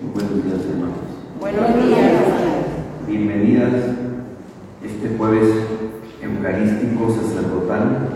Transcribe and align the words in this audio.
Buenos 0.00 0.44
días, 0.44 0.64
hermanos. 0.64 0.96
Buenos 1.40 1.74
días. 1.74 2.12
Bienvenidas 3.04 3.72
este 4.80 5.16
jueves 5.18 5.48
eucarístico 6.22 7.12
sacerdotal. 7.12 8.08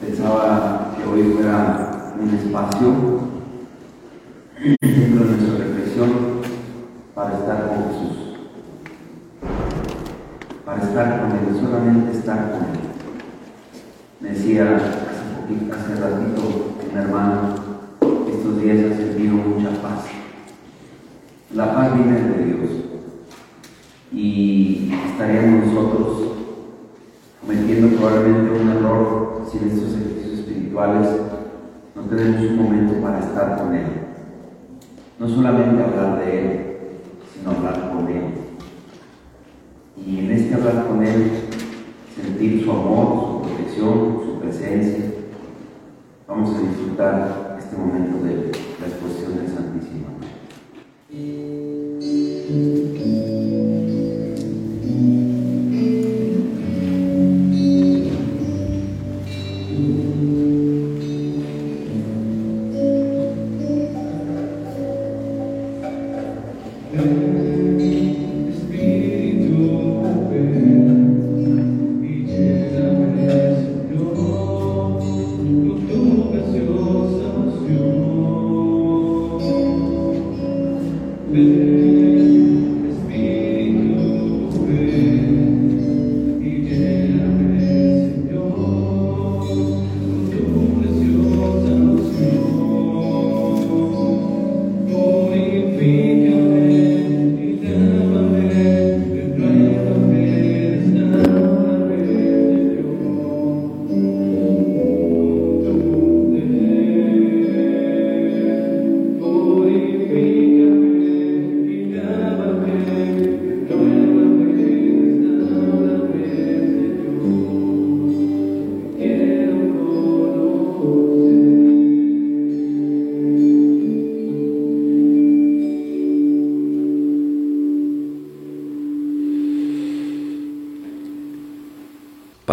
Pensaba 0.00 0.94
que 0.96 1.04
hoy 1.04 1.34
fuera 1.34 2.14
un 2.18 2.34
espacio 2.34 2.94
dentro 4.80 5.24
de 5.24 5.36
nuestra 5.36 5.66
reflexión 5.66 6.10
para 7.14 7.34
estar 7.36 7.68
con 7.68 7.84
Jesús. 7.84 8.16
Para 10.64 10.82
estar 10.82 11.20
con 11.20 11.30
Él, 11.32 11.60
solamente 11.60 12.18
estar 12.18 12.52
con 12.52 12.62
Él. 12.62 12.80
Me 14.20 14.30
decía 14.30 14.76
hace, 14.76 15.42
poquito, 15.42 15.74
hace 15.74 15.94
ratito 15.94 16.74
un 16.90 16.98
hermano, 16.98 17.54
estos 18.32 18.62
días 18.62 18.92
ha 18.92 18.96
sentido 18.96 19.34
mucha 19.34 19.82
paz. 19.82 20.06
La 21.58 21.74
paz 21.74 21.92
viene 21.92 22.20
de 22.20 22.44
Dios 22.44 22.70
y 24.12 24.92
estaríamos 25.10 25.66
nosotros 25.66 26.36
cometiendo 27.40 27.96
probablemente 27.96 28.60
un 28.60 28.68
error 28.68 29.42
si 29.50 29.58
en 29.58 29.70
estos 29.70 29.92
ejercicios 29.94 30.38
espirituales 30.38 31.08
no 31.96 32.02
tenemos 32.02 32.42
un 32.42 32.62
momento 32.62 33.02
para 33.02 33.18
estar 33.18 33.58
con 33.58 33.74
Él. 33.74 33.86
No 35.18 35.28
solamente 35.28 35.82
hablar 35.82 36.20
de 36.20 36.38
Él, 36.38 36.60
sino 37.34 37.50
hablar 37.50 37.90
con 37.90 38.06
Él. 38.06 38.22
Y 40.06 40.18
en 40.20 40.30
este 40.30 40.54
hablar 40.54 40.86
con 40.86 41.04
Él, 41.04 41.28
sentir 42.14 42.62
su 42.64 42.70
amor, 42.70 43.42
su 43.42 43.48
protección, 43.48 44.20
su 44.24 44.38
presencia. 44.40 45.06
Vamos 46.28 46.54
a 46.54 46.60
disfrutar 46.60 47.56
este 47.58 47.76
momento 47.76 48.24
de 48.24 48.52
la 48.80 48.86
exposición 48.86 49.38
del 49.38 49.48
Santísimo. 49.48 50.06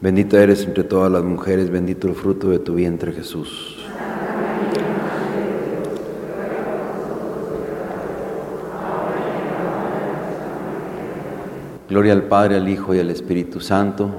Bendita 0.00 0.42
eres 0.42 0.64
entre 0.64 0.82
todas 0.84 1.12
las 1.12 1.22
mujeres, 1.22 1.68
bendito 1.68 2.08
el 2.08 2.14
fruto 2.14 2.48
de 2.48 2.58
tu 2.58 2.74
vientre 2.74 3.12
Jesús. 3.12 3.76
Gloria 11.90 12.14
al 12.14 12.22
Padre, 12.22 12.56
al 12.56 12.66
Hijo 12.66 12.94
y 12.94 12.98
al 12.98 13.10
Espíritu 13.10 13.60
Santo. 13.60 14.10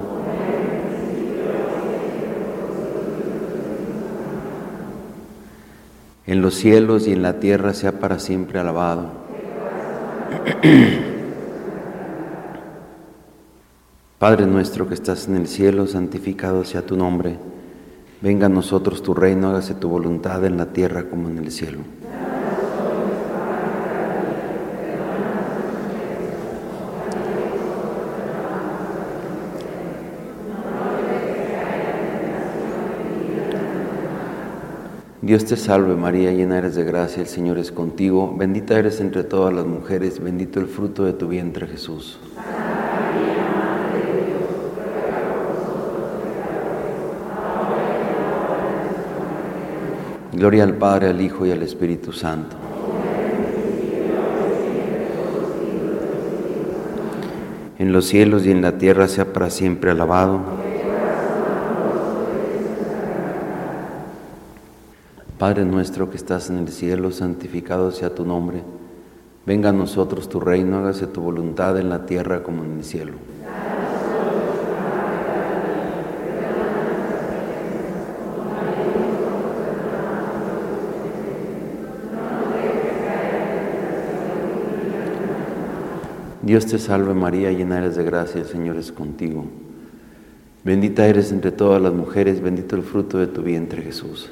En 6.26 6.42
los 6.42 6.54
cielos 6.54 7.08
y 7.08 7.12
en 7.12 7.22
la 7.22 7.40
tierra 7.40 7.74
sea 7.74 7.98
para 7.98 8.20
siempre 8.20 8.60
alabado. 8.60 9.10
Padre 14.22 14.46
nuestro 14.46 14.86
que 14.86 14.94
estás 14.94 15.26
en 15.26 15.34
el 15.34 15.48
cielo, 15.48 15.88
santificado 15.88 16.64
sea 16.64 16.86
tu 16.86 16.96
nombre. 16.96 17.38
Venga 18.20 18.46
a 18.46 18.48
nosotros 18.48 19.02
tu 19.02 19.14
reino, 19.14 19.48
hágase 19.48 19.74
tu 19.74 19.88
voluntad 19.88 20.44
en 20.44 20.56
la 20.56 20.66
tierra 20.66 21.10
como 21.10 21.28
en 21.28 21.38
el 21.38 21.50
cielo. 21.50 21.80
Dios 35.20 35.44
te 35.46 35.56
salve 35.56 35.96
María, 35.96 36.30
llena 36.30 36.58
eres 36.58 36.76
de 36.76 36.84
gracia, 36.84 37.22
el 37.22 37.28
Señor 37.28 37.58
es 37.58 37.72
contigo, 37.72 38.32
bendita 38.38 38.78
eres 38.78 39.00
entre 39.00 39.24
todas 39.24 39.52
las 39.52 39.66
mujeres, 39.66 40.22
bendito 40.22 40.60
el 40.60 40.68
fruto 40.68 41.02
de 41.02 41.12
tu 41.12 41.26
vientre 41.26 41.66
Jesús. 41.66 42.20
Gloria 50.32 50.64
al 50.64 50.74
Padre, 50.76 51.08
al 51.08 51.20
Hijo 51.20 51.44
y 51.44 51.50
al 51.50 51.62
Espíritu 51.62 52.12
Santo. 52.12 52.56
En 57.78 57.92
los 57.92 58.06
cielos 58.06 58.46
y 58.46 58.50
en 58.50 58.62
la 58.62 58.78
tierra 58.78 59.08
sea 59.08 59.32
para 59.32 59.50
siempre 59.50 59.90
alabado. 59.90 60.40
Padre 65.38 65.64
nuestro 65.64 66.08
que 66.08 66.16
estás 66.16 66.48
en 66.48 66.58
el 66.58 66.68
cielo, 66.68 67.10
santificado 67.10 67.90
sea 67.90 68.14
tu 68.14 68.24
nombre. 68.24 68.62
Venga 69.44 69.70
a 69.70 69.72
nosotros 69.72 70.28
tu 70.28 70.40
reino, 70.40 70.78
hágase 70.78 71.08
tu 71.08 71.20
voluntad 71.20 71.76
en 71.78 71.90
la 71.90 72.06
tierra 72.06 72.42
como 72.42 72.64
en 72.64 72.78
el 72.78 72.84
cielo. 72.84 73.14
Dios 86.52 86.66
te 86.66 86.78
salve 86.78 87.14
María, 87.14 87.50
llena 87.50 87.78
eres 87.78 87.96
de 87.96 88.04
gracia, 88.04 88.42
el 88.42 88.46
Señor 88.46 88.76
es 88.76 88.92
contigo. 88.92 89.46
Bendita 90.62 91.06
eres 91.06 91.32
entre 91.32 91.50
todas 91.50 91.80
las 91.80 91.94
mujeres, 91.94 92.42
bendito 92.42 92.76
el 92.76 92.82
fruto 92.82 93.16
de 93.16 93.26
tu 93.26 93.40
vientre 93.40 93.80
Jesús. 93.80 94.30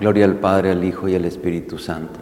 Gloria 0.00 0.24
al 0.24 0.34
Padre, 0.40 0.72
al 0.72 0.82
Hijo 0.82 1.08
y 1.08 1.14
al 1.14 1.24
Espíritu 1.24 1.78
Santo. 1.78 2.18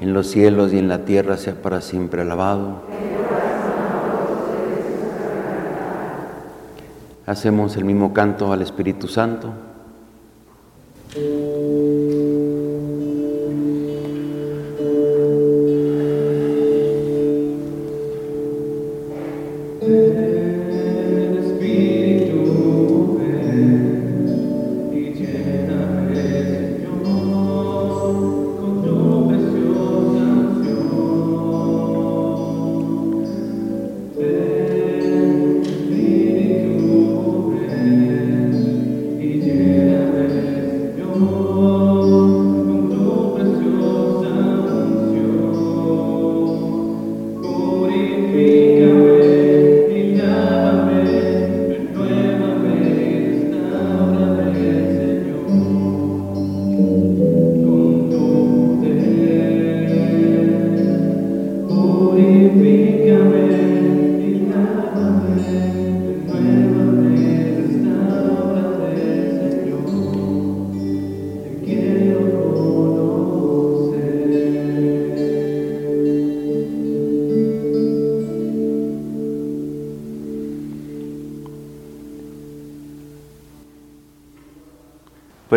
En 0.00 0.14
los 0.14 0.26
cielos 0.26 0.72
y 0.72 0.78
en 0.78 0.88
la 0.88 1.04
tierra 1.04 1.36
sea 1.36 1.60
para 1.60 1.82
siempre 1.82 2.22
alabado. 2.22 2.84
Hacemos 7.30 7.76
el 7.76 7.84
mismo 7.84 8.12
canto 8.12 8.52
al 8.52 8.60
Espíritu 8.60 9.06
Santo. 9.06 9.52
Oh. 41.62 41.99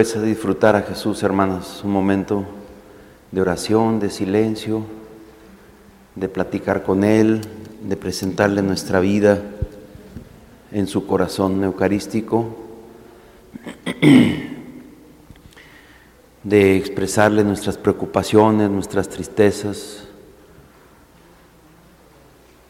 Pues 0.03 0.17
a 0.17 0.21
disfrutar 0.21 0.75
a 0.75 0.81
Jesús, 0.81 1.23
hermanos, 1.23 1.79
un 1.81 1.91
momento 1.91 2.43
de 3.31 3.39
oración, 3.39 4.01
de 4.01 4.09
silencio, 4.09 4.83
de 6.15 6.27
platicar 6.27 6.83
con 6.83 7.05
Él, 7.05 7.39
de 7.87 7.95
presentarle 7.95 8.61
nuestra 8.61 8.99
vida 8.99 9.41
en 10.73 10.87
su 10.87 11.07
corazón 11.07 11.63
eucarístico, 11.63 12.53
de 16.43 16.75
expresarle 16.75 17.45
nuestras 17.45 17.77
preocupaciones, 17.77 18.69
nuestras 18.69 19.07
tristezas, 19.07 20.03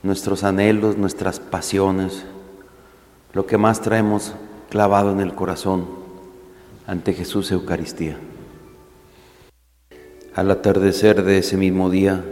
nuestros 0.04 0.44
anhelos, 0.44 1.00
nuestras 1.00 1.40
pasiones, 1.40 2.26
lo 3.34 3.48
que 3.48 3.58
más 3.58 3.82
traemos 3.82 4.36
clavado 4.70 5.12
en 5.12 5.20
el 5.20 5.34
corazón 5.34 6.03
ante 6.88 7.14
Jesús 7.14 7.52
Eucaristía. 7.52 8.18
Al 10.36 10.52
atardecer 10.52 11.24
de 11.24 11.38
ese 11.38 11.58
mismo 11.58 11.90
día, 11.90 12.24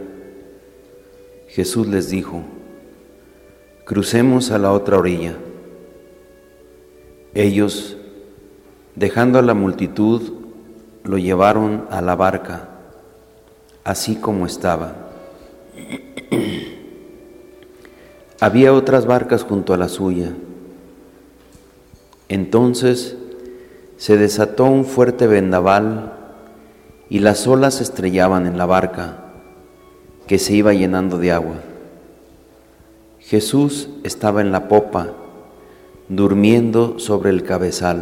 Jesús 1.47 1.87
les 1.87 2.09
dijo, 2.09 2.43
crucemos 3.85 4.51
a 4.51 4.57
la 4.57 4.71
otra 4.71 4.97
orilla. 4.97 5.35
Ellos, 7.33 7.97
dejando 8.95 9.39
a 9.39 9.41
la 9.41 9.53
multitud, 9.53 10.33
lo 11.03 11.17
llevaron 11.17 11.85
a 11.89 12.01
la 12.01 12.15
barca, 12.15 12.69
así 13.83 14.15
como 14.15 14.45
estaba. 14.45 15.11
Había 18.39 18.73
otras 18.73 19.05
barcas 19.05 19.43
junto 19.43 19.73
a 19.73 19.77
la 19.77 19.87
suya. 19.87 20.33
Entonces 22.27 23.17
se 24.01 24.17
desató 24.17 24.65
un 24.65 24.83
fuerte 24.83 25.27
vendaval 25.27 26.13
y 27.07 27.19
las 27.19 27.45
olas 27.45 27.81
estrellaban 27.81 28.47
en 28.47 28.57
la 28.57 28.65
barca 28.65 29.25
que 30.25 30.39
se 30.39 30.55
iba 30.55 30.73
llenando 30.73 31.19
de 31.19 31.31
agua. 31.31 31.57
Jesús 33.19 33.89
estaba 34.03 34.41
en 34.41 34.51
la 34.51 34.67
popa, 34.67 35.13
durmiendo 36.09 36.97
sobre 36.97 37.29
el 37.29 37.43
cabezal. 37.43 38.01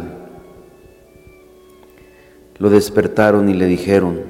Lo 2.56 2.70
despertaron 2.70 3.50
y 3.50 3.52
le 3.52 3.66
dijeron, 3.66 4.22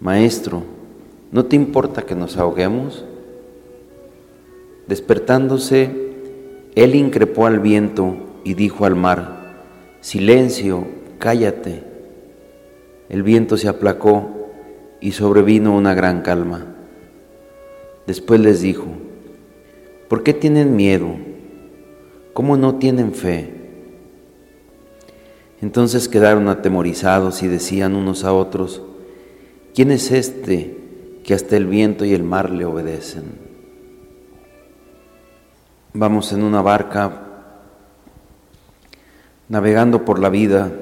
Maestro, 0.00 0.64
¿no 1.30 1.44
te 1.44 1.54
importa 1.54 2.02
que 2.02 2.16
nos 2.16 2.36
ahoguemos? 2.38 3.04
Despertándose, 4.88 5.92
él 6.74 6.96
increpó 6.96 7.46
al 7.46 7.60
viento 7.60 8.16
y 8.42 8.54
dijo 8.54 8.84
al 8.84 8.96
mar, 8.96 9.41
Silencio, 10.02 10.84
cállate. 11.18 11.84
El 13.08 13.22
viento 13.22 13.56
se 13.56 13.68
aplacó 13.68 14.48
y 15.00 15.12
sobrevino 15.12 15.76
una 15.76 15.94
gran 15.94 16.22
calma. 16.22 16.74
Después 18.08 18.40
les 18.40 18.60
dijo, 18.60 18.86
¿por 20.08 20.24
qué 20.24 20.34
tienen 20.34 20.74
miedo? 20.74 21.06
¿Cómo 22.32 22.56
no 22.56 22.78
tienen 22.78 23.14
fe? 23.14 23.54
Entonces 25.60 26.08
quedaron 26.08 26.48
atemorizados 26.48 27.44
y 27.44 27.46
decían 27.46 27.94
unos 27.94 28.24
a 28.24 28.32
otros, 28.32 28.82
¿quién 29.72 29.92
es 29.92 30.10
este 30.10 30.78
que 31.22 31.32
hasta 31.32 31.56
el 31.56 31.66
viento 31.66 32.04
y 32.04 32.12
el 32.12 32.24
mar 32.24 32.50
le 32.50 32.64
obedecen? 32.64 33.22
Vamos 35.92 36.32
en 36.32 36.42
una 36.42 36.60
barca 36.60 37.28
navegando 39.52 40.06
por 40.06 40.18
la 40.18 40.30
vida 40.30 40.72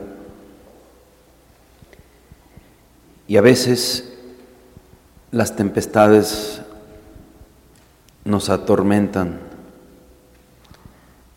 y 3.27 3.37
a 3.37 3.41
veces 3.41 4.17
las 5.33 5.57
tempestades 5.57 6.63
nos 8.25 8.49
atormentan, 8.49 9.41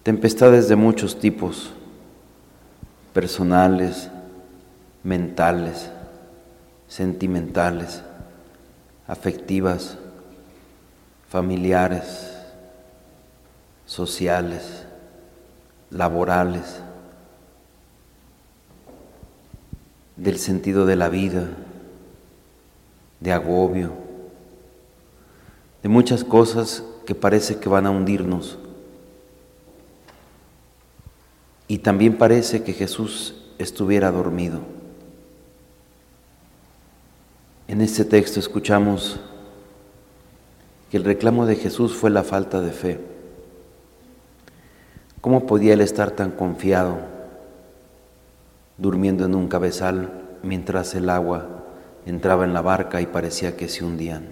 tempestades 0.04 0.70
de 0.70 0.76
muchos 0.76 1.20
tipos, 1.20 1.72
personales, 3.14 4.12
mentales, 5.02 5.90
sentimentales, 6.88 8.04
afectivas, 9.08 9.98
familiares, 11.30 12.32
sociales, 13.88 14.86
laborales. 15.90 16.84
Del 20.16 20.38
sentido 20.38 20.86
de 20.86 20.96
la 20.96 21.10
vida, 21.10 21.50
de 23.20 23.32
agobio, 23.32 23.92
de 25.82 25.90
muchas 25.90 26.24
cosas 26.24 26.84
que 27.06 27.16
parece 27.16 27.60
que 27.60 27.70
van 27.70 27.86
a 27.86 27.92
hundirnos. 27.92 28.58
Y 31.68 31.80
también 31.80 32.18
parece 32.18 32.64
que 32.64 32.74
Jesús 32.74 33.36
estuviera 33.58 34.12
dormido. 34.12 34.62
En 37.68 37.82
este 37.82 38.06
texto 38.06 38.40
escuchamos 38.40 39.20
que 40.92 40.98
el 40.98 41.04
reclamo 41.04 41.46
de 41.46 41.56
Jesús 41.56 41.96
fue 41.96 42.10
la 42.10 42.24
falta 42.24 42.62
de 42.62 42.72
fe. 42.72 43.00
¿Cómo 45.22 45.48
podía 45.48 45.74
él 45.74 45.82
estar 45.82 46.12
tan 46.12 46.32
confiado? 46.32 47.13
Durmiendo 48.78 49.26
en 49.26 49.36
un 49.36 49.48
cabezal 49.48 50.12
mientras 50.42 50.96
el 50.96 51.10
agua 51.10 51.64
entraba 52.06 52.46
en 52.46 52.54
la 52.54 52.62
barca 52.62 53.02
y 53.02 53.06
parecía 53.06 53.56
que 53.56 53.70
se 53.70 53.84
hundían. 53.84 54.28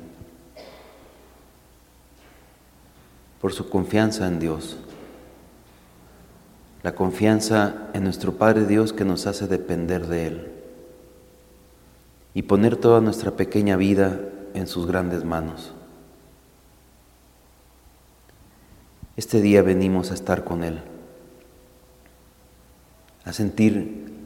Por 3.40 3.54
su 3.54 3.70
confianza 3.70 4.28
en 4.28 4.40
Dios, 4.40 4.78
la 6.84 6.96
confianza 6.96 7.90
en 7.94 8.04
nuestro 8.04 8.34
Padre 8.34 8.66
Dios 8.66 8.94
que 8.94 9.06
nos 9.06 9.28
hace 9.28 9.48
depender 9.48 10.08
de 10.08 10.28
Él 10.28 10.52
y 12.34 12.44
poner 12.44 12.76
toda 12.76 13.02
nuestra 13.02 13.32
pequeña 13.32 13.78
vida 13.78 14.20
en 14.54 14.68
sus 14.68 14.88
grandes 14.88 15.24
manos. 15.24 15.74
Este 19.18 19.42
día 19.42 19.62
venimos 19.62 20.12
a 20.12 20.14
estar 20.14 20.44
con 20.44 20.64
Él, 20.64 20.80
a 23.26 23.34
sentir 23.34 24.21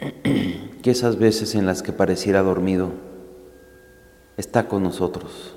que 0.82 0.90
esas 0.90 1.18
veces 1.18 1.54
en 1.54 1.66
las 1.66 1.82
que 1.82 1.92
pareciera 1.92 2.42
dormido, 2.42 2.90
está 4.36 4.68
con 4.68 4.82
nosotros 4.82 5.54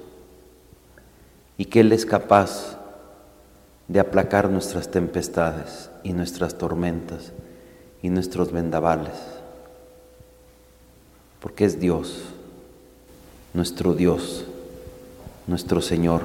y 1.57 1.65
que 1.65 1.81
Él 1.81 1.91
es 1.91 2.05
capaz 2.05 2.79
de 3.87 3.99
aplacar 3.99 4.49
nuestras 4.49 4.89
tempestades 4.91 5.89
y 6.03 6.13
nuestras 6.13 6.57
tormentas 6.57 7.33
y 8.01 8.09
nuestros 8.09 8.51
vendavales, 8.51 9.15
porque 11.41 11.65
es 11.65 11.79
Dios, 11.79 12.23
nuestro 13.53 13.93
Dios, 13.93 14.45
nuestro 15.47 15.81
Señor, 15.81 16.21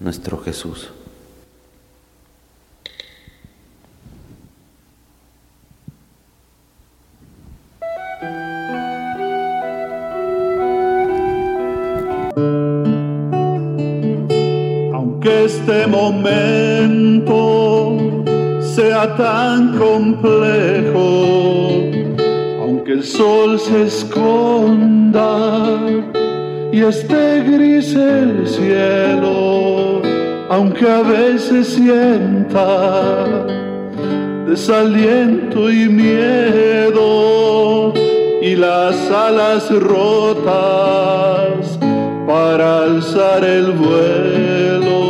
nuestro 0.00 0.38
Jesús. 0.38 0.90
Momento 15.88 17.96
sea 18.60 19.16
tan 19.16 19.78
complejo, 19.78 21.80
aunque 22.60 22.92
el 22.92 23.04
sol 23.04 23.58
se 23.58 23.84
esconda 23.84 25.78
y 26.72 26.82
esté 26.82 27.42
gris 27.42 27.94
el 27.94 28.46
cielo, 28.46 30.02
aunque 30.50 30.86
a 30.88 31.00
veces 31.02 31.68
sienta 31.68 33.46
desaliento 34.46 35.70
y 35.70 35.88
miedo 35.88 37.94
y 38.42 38.56
las 38.56 39.10
alas 39.10 39.70
rotas 39.70 41.78
para 42.26 42.84
alzar 42.84 43.44
el 43.44 43.72
vuelo. 43.72 45.05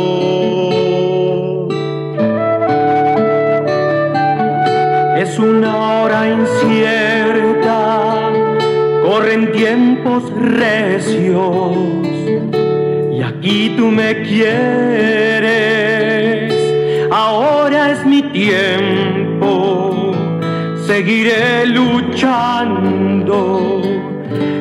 Una 5.39 6.01
hora 6.01 6.27
incierta, 6.27 8.29
corren 9.03 9.51
tiempos 9.51 10.23
recios 10.35 11.77
y 13.11 13.21
aquí 13.21 13.73
tú 13.77 13.87
me 13.87 14.23
quieres, 14.23 15.43
ahora 17.11 17.91
es 17.91 18.05
mi 18.05 18.21
tiempo, 18.23 20.13
seguiré 20.85 21.65
luchando, 21.67 23.81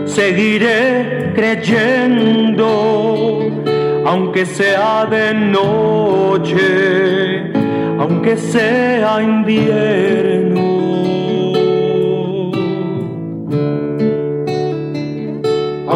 seguiré 0.04 1.32
creyendo, 1.34 3.40
aunque 4.04 4.44
sea 4.46 5.06
de 5.06 5.34
noche 5.34 7.26
aunque 7.98 8.36
sea 8.36 9.22
invierno. 9.22 10.45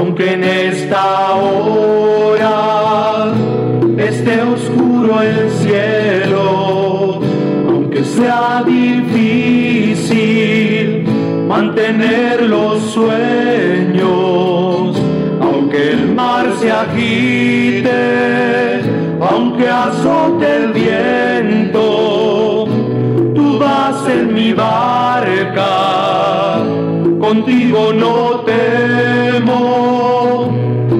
Aunque 0.01 0.33
en 0.33 0.43
esta 0.45 1.35
hora 1.35 2.55
esté 3.99 4.41
oscuro 4.41 5.21
el 5.21 5.51
cielo, 5.51 7.21
aunque 7.69 8.03
sea 8.03 8.65
difícil 8.67 10.07
mantener 11.47 12.45
los 12.45 12.81
sueños, 12.93 14.09
aunque 15.39 15.91
el 15.91 16.15
mar 16.15 16.47
se 16.59 16.73
agite, 16.73 17.91
aunque 19.21 19.69
azote 19.69 20.47
el 20.57 20.73
viento, 20.73 22.67
tú 23.35 23.59
vas 23.59 24.09
en 24.09 24.33
mi 24.33 24.55
barca, 24.55 24.90
contigo 27.31 27.93
no 27.93 28.41
temo, 28.41 29.55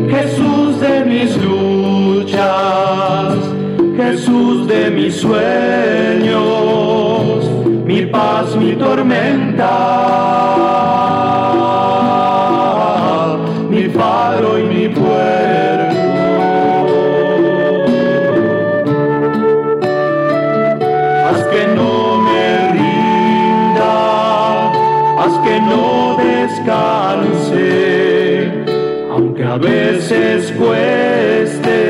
Jesús 0.09 0.81
de 0.81 1.05
mis 1.05 1.37
luchas, 1.37 3.35
Jesús 3.97 4.69
de 4.69 4.91
mis 4.93 5.17
sueños, 5.17 6.39
mi 7.85 8.07
paz, 8.07 8.55
mi 8.55 8.75
tormenta, 8.75 9.67
veces 30.41 30.53
cueste 30.57 31.81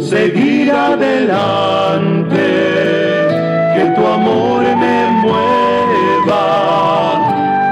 seguir 0.00 0.70
adelante, 0.70 2.36
que 3.74 3.84
tu 3.96 4.06
amor 4.06 4.62
me 4.62 5.10
mueva 5.22 6.46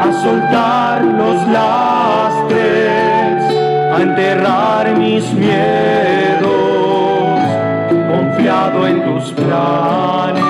a 0.00 0.12
soltar 0.22 1.04
los 1.04 1.46
lastres, 1.48 2.54
a 3.94 4.02
enterrar 4.02 4.96
mis 4.96 5.32
miedos, 5.32 6.50
confiado 8.10 8.86
en 8.86 9.04
tus 9.04 9.32
planes. 9.32 10.45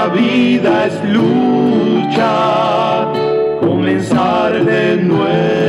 La 0.00 0.06
vida 0.08 0.86
es 0.86 0.96
lucha, 1.16 2.32
comenzar 3.60 4.64
de 4.64 4.96
nuevo, 4.96 5.59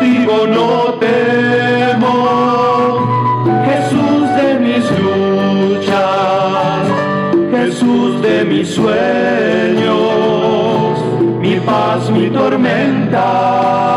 contigo 0.00 0.46
no 0.46 0.94
temo, 0.94 2.14
Jesús 3.66 4.34
de 4.36 4.58
mis 4.60 4.84
Jesús 7.52 8.22
de 8.22 8.44
mis 8.44 8.68
sueños, 8.68 9.98
mi 11.40 11.60
paz, 11.60 12.10
mi 12.10 12.30
tormenta, 12.30 13.89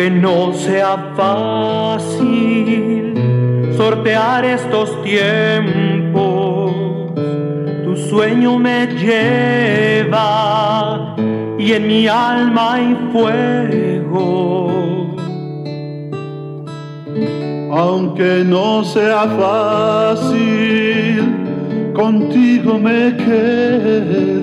aunque 0.00 0.10
no 0.10 0.54
sea 0.54 1.12
fácil 1.14 3.12
sortear 3.76 4.46
estos 4.46 5.02
tiempos, 5.02 6.72
tu 7.84 7.96
sueño 8.08 8.58
me 8.58 8.86
lleva 8.86 10.14
y 11.58 11.72
en 11.72 11.86
mi 11.86 12.08
alma 12.08 12.74
hay 12.74 12.96
fuego. 13.12 14.70
Aunque 17.72 18.42
no 18.46 18.82
sea 18.84 19.28
fácil, 19.38 21.22
contigo 21.94 22.78
me 22.78 23.14
quedo. 23.16 24.39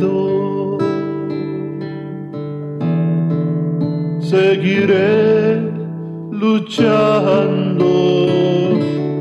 Seguiré 4.30 5.62
luchando 6.32 7.86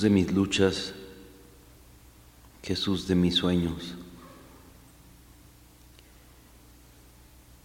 De 0.00 0.08
mis 0.08 0.32
luchas, 0.32 0.94
Jesús 2.62 3.06
de 3.06 3.14
mis 3.14 3.34
sueños. 3.34 3.96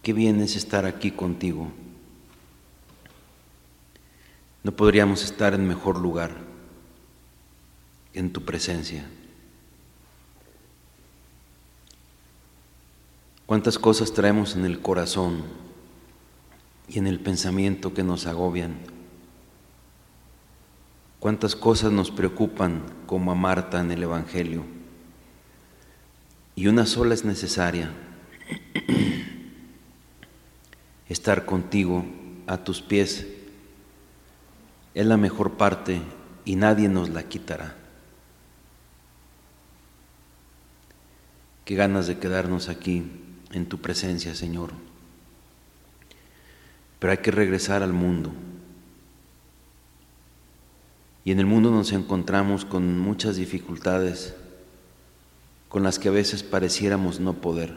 Qué 0.02 0.12
bien 0.12 0.42
es 0.42 0.54
estar 0.54 0.84
aquí 0.84 1.12
contigo. 1.12 1.72
No 4.62 4.72
podríamos 4.72 5.24
estar 5.24 5.54
en 5.54 5.66
mejor 5.66 5.98
lugar 5.98 6.36
en 8.12 8.30
tu 8.30 8.44
presencia. 8.44 9.08
Cuántas 13.46 13.78
cosas 13.78 14.12
traemos 14.12 14.56
en 14.56 14.66
el 14.66 14.82
corazón 14.82 15.42
y 16.86 16.98
en 16.98 17.06
el 17.06 17.18
pensamiento 17.18 17.94
que 17.94 18.02
nos 18.02 18.26
agobian. 18.26 18.95
Cuántas 21.18 21.56
cosas 21.56 21.92
nos 21.92 22.10
preocupan 22.10 22.82
como 23.06 23.32
a 23.32 23.34
Marta 23.34 23.80
en 23.80 23.90
el 23.90 24.02
Evangelio. 24.02 24.64
Y 26.54 26.68
una 26.68 26.86
sola 26.86 27.14
es 27.14 27.24
necesaria, 27.24 27.90
estar 31.08 31.44
contigo 31.44 32.04
a 32.46 32.58
tus 32.58 32.82
pies. 32.82 33.26
Es 34.94 35.06
la 35.06 35.16
mejor 35.16 35.52
parte 35.52 36.00
y 36.44 36.56
nadie 36.56 36.88
nos 36.88 37.10
la 37.10 37.24
quitará. 37.24 37.74
Qué 41.66 41.74
ganas 41.74 42.06
de 42.06 42.18
quedarnos 42.18 42.68
aquí 42.68 43.02
en 43.52 43.66
tu 43.66 43.78
presencia, 43.78 44.34
Señor. 44.34 44.70
Pero 46.98 47.10
hay 47.10 47.18
que 47.18 47.32
regresar 47.32 47.82
al 47.82 47.92
mundo. 47.92 48.32
Y 51.26 51.32
en 51.32 51.40
el 51.40 51.46
mundo 51.46 51.72
nos 51.72 51.90
encontramos 51.90 52.64
con 52.64 53.00
muchas 53.00 53.34
dificultades 53.34 54.32
con 55.68 55.82
las 55.82 55.98
que 55.98 56.06
a 56.06 56.12
veces 56.12 56.44
pareciéramos 56.44 57.18
no 57.18 57.32
poder. 57.32 57.74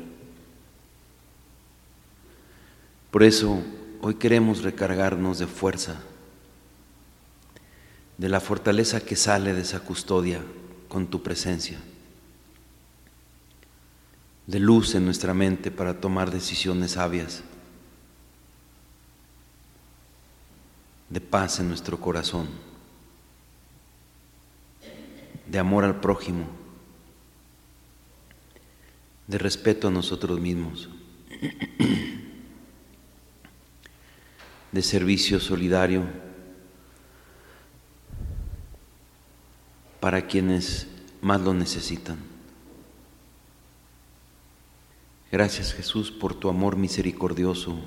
Por 3.09 3.23
eso 3.23 3.59
hoy 4.01 4.13
queremos 4.13 4.61
recargarnos 4.61 5.39
de 5.39 5.47
fuerza, 5.47 5.99
de 8.19 8.29
la 8.29 8.39
fortaleza 8.39 9.01
que 9.01 9.15
sale 9.15 9.55
de 9.55 9.61
esa 9.61 9.79
custodia 9.79 10.43
con 10.87 11.07
tu 11.07 11.23
presencia, 11.23 11.79
de 14.45 14.59
luz 14.59 14.93
en 14.93 15.05
nuestra 15.05 15.33
mente 15.33 15.71
para 15.71 15.99
tomar 15.99 16.29
decisiones 16.29 16.91
sabias, 16.91 17.41
de 21.09 21.19
paz 21.19 21.59
en 21.59 21.67
nuestro 21.67 21.99
corazón, 21.99 22.68
de 25.49 25.59
amor 25.59 25.83
al 25.83 25.99
prójimo, 25.99 26.45
de 29.27 29.37
respeto 29.37 29.87
a 29.87 29.91
nosotros 29.91 30.39
mismos, 30.39 30.89
de 34.71 34.81
servicio 34.81 35.39
solidario 35.39 36.03
para 39.99 40.27
quienes 40.27 40.87
más 41.21 41.41
lo 41.41 41.53
necesitan. 41.53 42.17
Gracias 45.31 45.73
Jesús 45.73 46.11
por 46.11 46.33
tu 46.33 46.49
amor 46.49 46.75
misericordioso, 46.75 47.79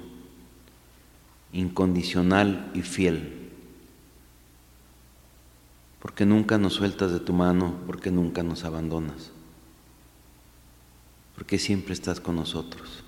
incondicional 1.52 2.70
y 2.74 2.82
fiel, 2.82 3.41
porque 6.02 6.26
nunca 6.26 6.58
nos 6.58 6.74
sueltas 6.74 7.12
de 7.12 7.20
tu 7.20 7.32
mano, 7.32 7.76
porque 7.86 8.10
nunca 8.10 8.42
nos 8.42 8.64
abandonas, 8.64 9.30
porque 11.36 11.60
siempre 11.60 11.94
estás 11.94 12.18
con 12.18 12.34
nosotros. 12.34 13.04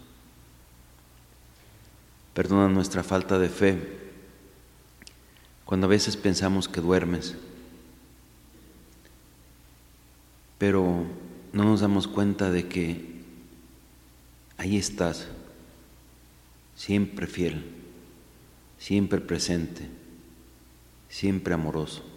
Perdona 2.35 2.69
nuestra 2.69 3.03
falta 3.03 3.41
de 3.41 3.49
fe 3.49 4.13
cuando 5.65 5.89
a 5.89 5.91
veces 5.91 6.17
pensamos 6.17 6.69
que 6.69 6.81
duermes, 6.81 7.35
pero 10.57 11.05
no 11.53 11.65
nos 11.65 11.81
damos 11.81 12.07
cuenta 12.07 12.53
de 12.53 12.69
que 12.69 13.25
ahí 14.57 14.77
estás, 14.77 15.27
siempre 16.77 17.27
fiel, 17.27 17.65
siempre 18.79 19.21
presente, 19.21 19.89
siempre 21.09 21.55
amoroso. 21.55 22.14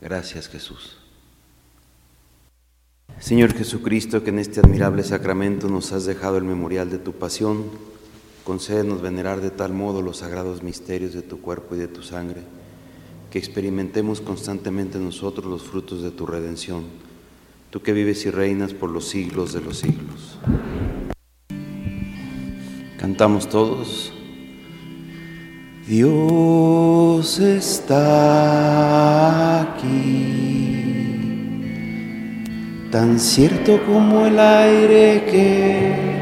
Gracias 0.00 0.48
Jesús. 0.48 0.96
Señor 3.18 3.52
Jesucristo, 3.52 4.24
que 4.24 4.30
en 4.30 4.38
este 4.38 4.60
admirable 4.60 5.04
sacramento 5.04 5.68
nos 5.68 5.92
has 5.92 6.06
dejado 6.06 6.38
el 6.38 6.44
memorial 6.44 6.88
de 6.88 6.98
tu 6.98 7.12
pasión, 7.12 7.64
concédenos 8.44 9.02
venerar 9.02 9.42
de 9.42 9.50
tal 9.50 9.74
modo 9.74 10.00
los 10.00 10.18
sagrados 10.18 10.62
misterios 10.62 11.12
de 11.12 11.20
tu 11.20 11.40
cuerpo 11.42 11.74
y 11.74 11.78
de 11.78 11.88
tu 11.88 12.02
sangre, 12.02 12.40
que 13.30 13.38
experimentemos 13.38 14.22
constantemente 14.22 14.98
nosotros 14.98 15.44
los 15.44 15.62
frutos 15.62 16.02
de 16.02 16.10
tu 16.10 16.24
redención, 16.24 16.84
tú 17.70 17.82
que 17.82 17.92
vives 17.92 18.24
y 18.24 18.30
reinas 18.30 18.72
por 18.72 18.90
los 18.90 19.06
siglos 19.06 19.52
de 19.52 19.60
los 19.60 19.78
siglos. 19.78 20.38
Cantamos 22.98 23.48
todos. 23.48 24.14
Dios 25.90 27.40
está 27.40 27.96
aquí, 29.62 29.88
tan 32.92 33.18
cierto 33.18 33.84
como 33.84 34.26
el 34.26 34.38
aire 34.38 35.24
que 35.28 36.19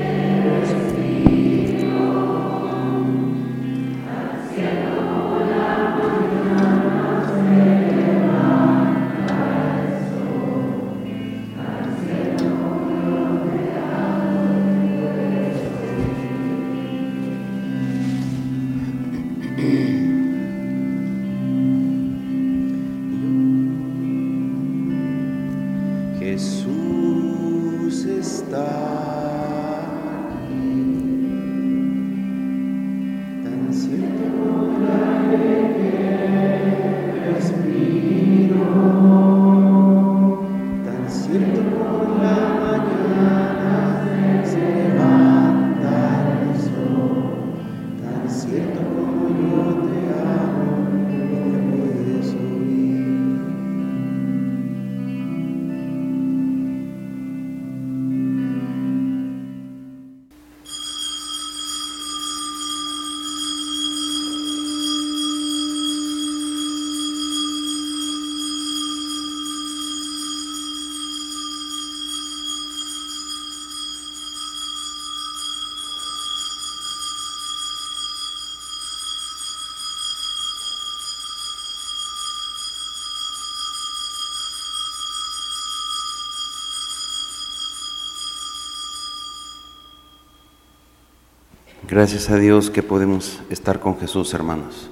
Gracias 91.90 92.29
a 92.29 92.37
Dios 92.37 92.68
que 92.68 92.83
podemos 92.83 93.40
estar 93.48 93.81
con 93.81 93.98
Jesús, 93.98 94.35
hermanos. 94.35 94.90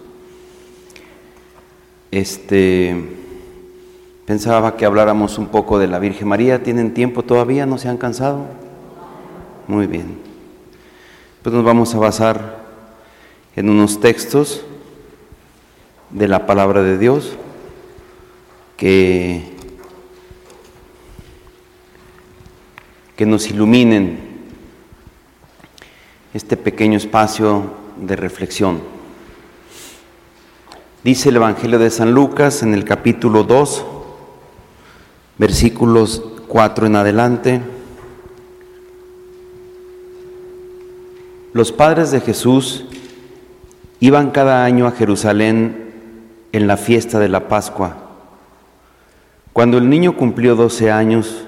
Este 2.11 2.97
pensaba 4.25 4.79
que 4.79 4.87
habláramos 4.87 5.37
un 5.37 5.49
poco 5.49 5.79
de 5.79 5.89
la 5.89 5.99
Virgen 5.99 6.27
María. 6.27 6.63
¿Tienen 6.63 6.95
tiempo 6.95 7.23
todavía? 7.23 7.67
¿No 7.67 7.77
se 7.77 7.91
han 7.91 7.99
cansado? 7.99 8.47
Muy 9.69 9.87
bien. 9.87 10.17
Pues 11.43 11.55
nos 11.55 11.63
vamos 11.63 11.95
a 11.95 11.99
basar 11.99 12.65
en 13.57 13.69
unos 13.69 14.01
textos 14.01 14.63
de 16.09 16.29
la 16.29 16.47
palabra 16.47 16.83
de 16.83 16.97
Dios 16.97 17.37
que 18.79 19.55
que 23.17 23.27
nos 23.27 23.51
iluminen 23.51 24.36
este 26.37 26.59
pequeño 26.59 26.99
espacio 26.99 27.73
de 27.99 28.15
reflexión. 28.15 28.83
Dice 31.03 31.31
el 31.31 31.37
Evangelio 31.37 31.79
de 31.79 31.89
San 31.89 32.13
Lucas 32.13 32.63
en 32.63 32.75
el 32.75 32.85
capítulo 32.85 33.43
2, 33.43 33.87
versículos 35.39 36.23
4 36.47 36.89
en 36.89 36.97
adelante. 36.97 37.61
Los 41.55 41.73
padres 41.73 42.11
de 42.11 42.21
Jesús 42.21 42.85
iban 44.01 44.31
cada 44.31 44.67
año 44.67 44.87
a 44.87 44.93
Jerusalén 44.93 45.95
en 46.53 46.67
la 46.67 46.77
fiesta 46.77 47.19
de 47.19 47.31
la 47.31 47.49
Pascua. 47.49 47.97
Cuando 49.55 49.79
el 49.79 49.89
niño 49.89 50.19
cumplió 50.19 50.55
12 50.55 50.91
años, 50.91 51.47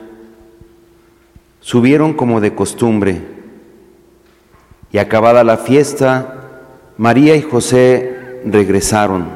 subieron 1.60 2.14
como 2.14 2.40
de 2.40 2.54
costumbre 2.54 3.37
y 4.92 4.98
acabada 4.98 5.44
la 5.44 5.58
fiesta, 5.58 6.34
María 6.96 7.36
y 7.36 7.42
José 7.42 8.40
regresaron. 8.44 9.26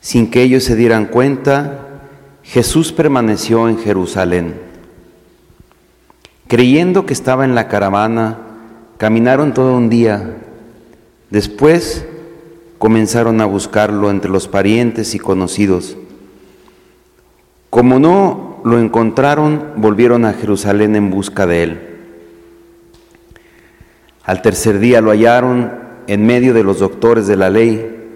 Sin 0.00 0.30
que 0.30 0.42
ellos 0.42 0.64
se 0.64 0.76
dieran 0.76 1.06
cuenta, 1.06 1.80
Jesús 2.42 2.92
permaneció 2.92 3.68
en 3.68 3.78
Jerusalén. 3.78 4.54
Creyendo 6.48 7.06
que 7.06 7.12
estaba 7.12 7.44
en 7.44 7.54
la 7.54 7.68
caravana, 7.68 8.38
caminaron 8.98 9.52
todo 9.52 9.76
un 9.76 9.90
día. 9.90 10.36
Después 11.30 12.06
comenzaron 12.78 13.40
a 13.40 13.46
buscarlo 13.46 14.10
entre 14.10 14.30
los 14.30 14.46
parientes 14.46 15.14
y 15.14 15.18
conocidos. 15.18 15.96
Como 17.68 17.98
no 17.98 18.60
lo 18.64 18.78
encontraron, 18.78 19.72
volvieron 19.76 20.24
a 20.24 20.34
Jerusalén 20.34 20.94
en 20.94 21.10
busca 21.10 21.46
de 21.46 21.62
él. 21.62 21.85
Al 24.26 24.42
tercer 24.42 24.80
día 24.80 25.00
lo 25.00 25.12
hallaron 25.12 25.70
en 26.08 26.26
medio 26.26 26.52
de 26.52 26.64
los 26.64 26.80
doctores 26.80 27.28
de 27.28 27.36
la 27.36 27.48
ley, 27.48 28.10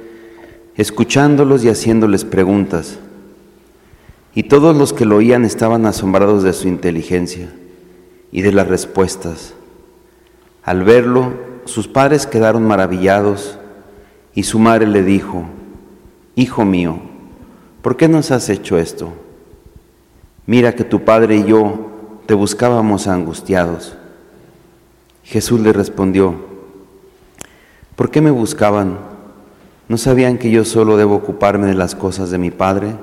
escuchándolos 0.75 1.65
y 1.65 1.69
haciéndoles 1.69 2.25
preguntas. 2.25 2.99
Y 4.35 4.45
todos 4.45 4.77
los 4.77 4.93
que 4.93 5.05
lo 5.05 5.17
oían 5.17 5.45
estaban 5.45 5.87
asombrados 5.87 6.43
de 6.43 6.53
su 6.53 6.67
inteligencia 6.67 7.53
y 8.33 8.43
de 8.43 8.51
las 8.51 8.67
respuestas. 8.67 9.55
Al 10.65 10.83
verlo, 10.83 11.33
sus 11.65 11.87
padres 11.87 12.27
quedaron 12.27 12.67
maravillados 12.67 13.57
y 14.35 14.43
su 14.43 14.59
madre 14.59 14.89
le 14.89 15.05
dijo, 15.05 15.45
Hijo 16.35 16.65
mío, 16.65 16.99
¿por 17.83 17.97
qué 17.97 18.09
nos 18.09 18.33
has 18.33 18.49
hecho 18.49 18.79
esto? 18.79 19.13
Mira 20.45 20.75
que 20.75 20.83
tu 20.83 21.05
padre 21.05 21.37
y 21.37 21.45
yo 21.45 21.89
te 22.27 22.35
buscábamos 22.35 23.07
angustiados. 23.07 23.97
Jesús 25.31 25.61
le 25.61 25.73
respondió, 25.73 26.35
¿por 27.95 28.11
qué 28.11 28.21
me 28.21 28.33
buscaban? 28.33 28.99
¿No 29.89 29.97
sabían 29.97 30.39
que 30.39 30.51
yo 30.51 30.65
solo 30.65 30.97
debo 30.97 31.15
ocuparme 31.15 31.69
de 31.69 31.75
las 31.75 31.95
cosas 31.95 32.33
de 32.33 32.39
mi 32.39 32.51
Padre? 32.51 32.97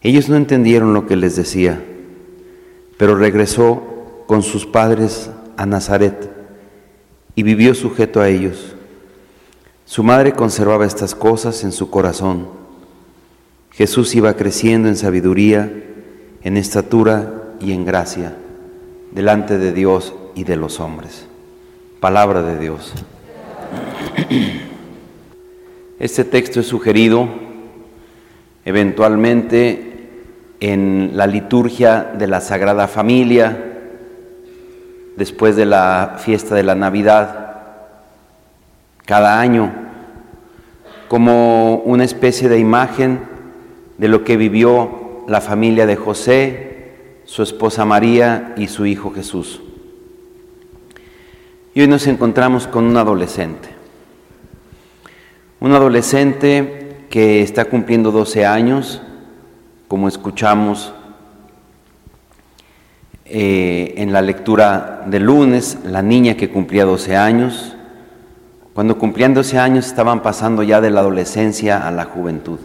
Ellos 0.00 0.28
no 0.28 0.36
entendieron 0.36 0.94
lo 0.94 1.08
que 1.08 1.16
les 1.16 1.34
decía, 1.34 1.82
pero 2.98 3.16
regresó 3.16 3.82
con 4.28 4.44
sus 4.44 4.64
padres 4.64 5.28
a 5.56 5.66
Nazaret 5.66 6.30
y 7.34 7.42
vivió 7.42 7.74
sujeto 7.74 8.20
a 8.20 8.28
ellos. 8.28 8.76
Su 9.86 10.04
madre 10.04 10.34
conservaba 10.34 10.86
estas 10.86 11.16
cosas 11.16 11.64
en 11.64 11.72
su 11.72 11.90
corazón. 11.90 12.46
Jesús 13.72 14.14
iba 14.14 14.34
creciendo 14.34 14.88
en 14.88 14.96
sabiduría, 14.96 15.68
en 16.42 16.56
estatura 16.56 17.56
y 17.60 17.72
en 17.72 17.84
gracia, 17.84 18.36
delante 19.10 19.58
de 19.58 19.72
Dios 19.72 20.14
y 20.36 20.44
de 20.44 20.54
los 20.54 20.78
hombres. 20.78 21.26
Palabra 21.98 22.42
de 22.42 22.60
Dios. 22.60 22.92
Este 25.98 26.24
texto 26.24 26.60
es 26.60 26.66
sugerido 26.66 27.26
eventualmente 28.66 30.10
en 30.60 31.12
la 31.14 31.26
liturgia 31.26 32.12
de 32.16 32.26
la 32.26 32.40
Sagrada 32.40 32.86
Familia, 32.86 33.78
después 35.16 35.56
de 35.56 35.64
la 35.64 36.16
fiesta 36.18 36.54
de 36.54 36.64
la 36.64 36.74
Navidad, 36.74 37.46
cada 39.06 39.40
año, 39.40 39.72
como 41.08 41.76
una 41.76 42.04
especie 42.04 42.48
de 42.50 42.58
imagen 42.58 43.20
de 43.96 44.08
lo 44.08 44.22
que 44.22 44.36
vivió 44.36 45.24
la 45.28 45.40
familia 45.40 45.86
de 45.86 45.96
José, 45.96 46.92
su 47.24 47.42
esposa 47.42 47.86
María 47.86 48.52
y 48.56 48.66
su 48.66 48.84
hijo 48.84 49.12
Jesús. 49.12 49.62
Y 51.76 51.82
hoy 51.82 51.88
nos 51.88 52.06
encontramos 52.06 52.66
con 52.66 52.86
un 52.86 52.96
adolescente. 52.96 53.68
Un 55.60 55.72
adolescente 55.72 57.04
que 57.10 57.42
está 57.42 57.66
cumpliendo 57.66 58.12
12 58.12 58.46
años, 58.46 59.02
como 59.86 60.08
escuchamos 60.08 60.94
eh, 63.26 63.92
en 63.98 64.10
la 64.10 64.22
lectura 64.22 65.02
del 65.04 65.24
lunes, 65.24 65.76
la 65.84 66.00
niña 66.00 66.34
que 66.34 66.48
cumplía 66.48 66.86
12 66.86 67.14
años, 67.14 67.76
cuando 68.72 68.96
cumplían 68.96 69.34
12 69.34 69.58
años 69.58 69.86
estaban 69.86 70.22
pasando 70.22 70.62
ya 70.62 70.80
de 70.80 70.88
la 70.88 71.00
adolescencia 71.00 71.86
a 71.86 71.90
la 71.90 72.04
juventud. 72.04 72.58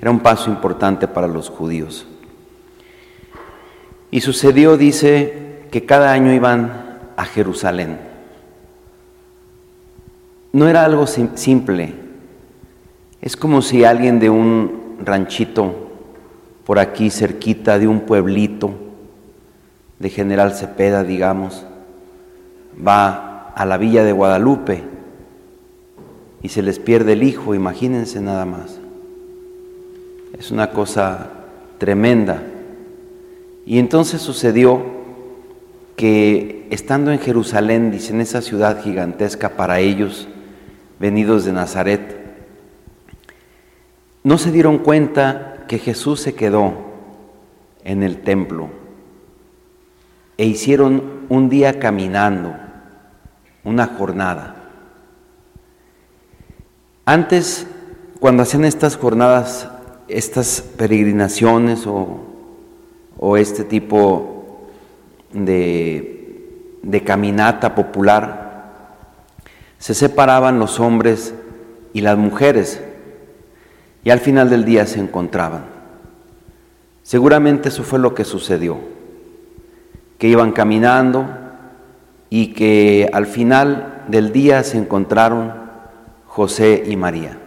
Era 0.00 0.12
un 0.12 0.20
paso 0.20 0.48
importante 0.48 1.08
para 1.08 1.26
los 1.26 1.50
judíos. 1.50 2.06
Y 4.12 4.20
sucedió, 4.20 4.76
dice, 4.76 5.66
que 5.72 5.84
cada 5.84 6.12
año 6.12 6.32
iban 6.32 6.83
a 7.16 7.24
Jerusalén. 7.24 7.98
No 10.52 10.68
era 10.68 10.84
algo 10.84 11.06
simple. 11.06 11.94
Es 13.20 13.36
como 13.36 13.62
si 13.62 13.84
alguien 13.84 14.20
de 14.20 14.30
un 14.30 14.96
ranchito 15.04 15.90
por 16.64 16.78
aquí 16.78 17.10
cerquita, 17.10 17.78
de 17.78 17.88
un 17.88 18.00
pueblito, 18.00 18.72
de 19.98 20.10
General 20.10 20.54
Cepeda, 20.54 21.04
digamos, 21.04 21.64
va 22.86 23.50
a 23.54 23.64
la 23.64 23.76
villa 23.78 24.04
de 24.04 24.12
Guadalupe 24.12 24.82
y 26.42 26.48
se 26.50 26.62
les 26.62 26.78
pierde 26.78 27.14
el 27.14 27.22
hijo, 27.22 27.54
imagínense 27.54 28.20
nada 28.20 28.44
más. 28.44 28.78
Es 30.38 30.50
una 30.50 30.70
cosa 30.70 31.30
tremenda. 31.78 32.42
Y 33.64 33.78
entonces 33.78 34.20
sucedió 34.20 34.84
que 35.96 36.66
estando 36.70 37.12
en 37.12 37.18
Jerusalén, 37.18 37.90
dicen 37.90 38.20
esa 38.20 38.42
ciudad 38.42 38.82
gigantesca 38.82 39.50
para 39.50 39.80
ellos, 39.80 40.28
venidos 40.98 41.44
de 41.44 41.52
Nazaret, 41.52 42.24
no 44.22 44.38
se 44.38 44.50
dieron 44.50 44.78
cuenta 44.78 45.64
que 45.68 45.78
Jesús 45.78 46.20
se 46.20 46.34
quedó 46.34 46.74
en 47.84 48.02
el 48.02 48.22
templo 48.22 48.70
e 50.36 50.46
hicieron 50.46 51.26
un 51.28 51.48
día 51.48 51.78
caminando 51.78 52.54
una 53.62 53.86
jornada. 53.86 54.56
Antes, 57.04 57.66
cuando 58.18 58.42
hacían 58.42 58.64
estas 58.64 58.96
jornadas, 58.96 59.68
estas 60.08 60.62
peregrinaciones 60.62 61.86
o, 61.86 62.20
este 63.36 63.64
tipo 63.64 64.33
de, 65.34 67.02
caminata 67.04 67.74
popular, 67.74 68.86
se 69.78 69.94
separaban 69.94 70.58
los 70.58 70.80
hombres 70.80 71.34
y 71.92 72.00
las 72.00 72.16
mujeres 72.16 72.82
y 74.02 74.10
al 74.10 74.20
final 74.20 74.48
del 74.48 74.64
día 74.64 74.86
se 74.86 75.00
encontraban. 75.00 75.64
Seguramente 77.02 77.68
eso 77.68 77.82
fue 77.82 77.98
lo 77.98 78.14
que 78.14 78.24
sucedió, 78.24 78.78
que 80.18 80.28
iban 80.28 80.52
caminando, 80.52 81.26
y 82.30 82.48
que 82.48 83.08
al 83.12 83.26
final 83.26 84.02
del 84.08 84.32
día 84.32 84.64
se 84.64 84.76
encontraron 84.76 85.54
José 86.26 86.82
y 86.84 86.96
María. 86.96 87.38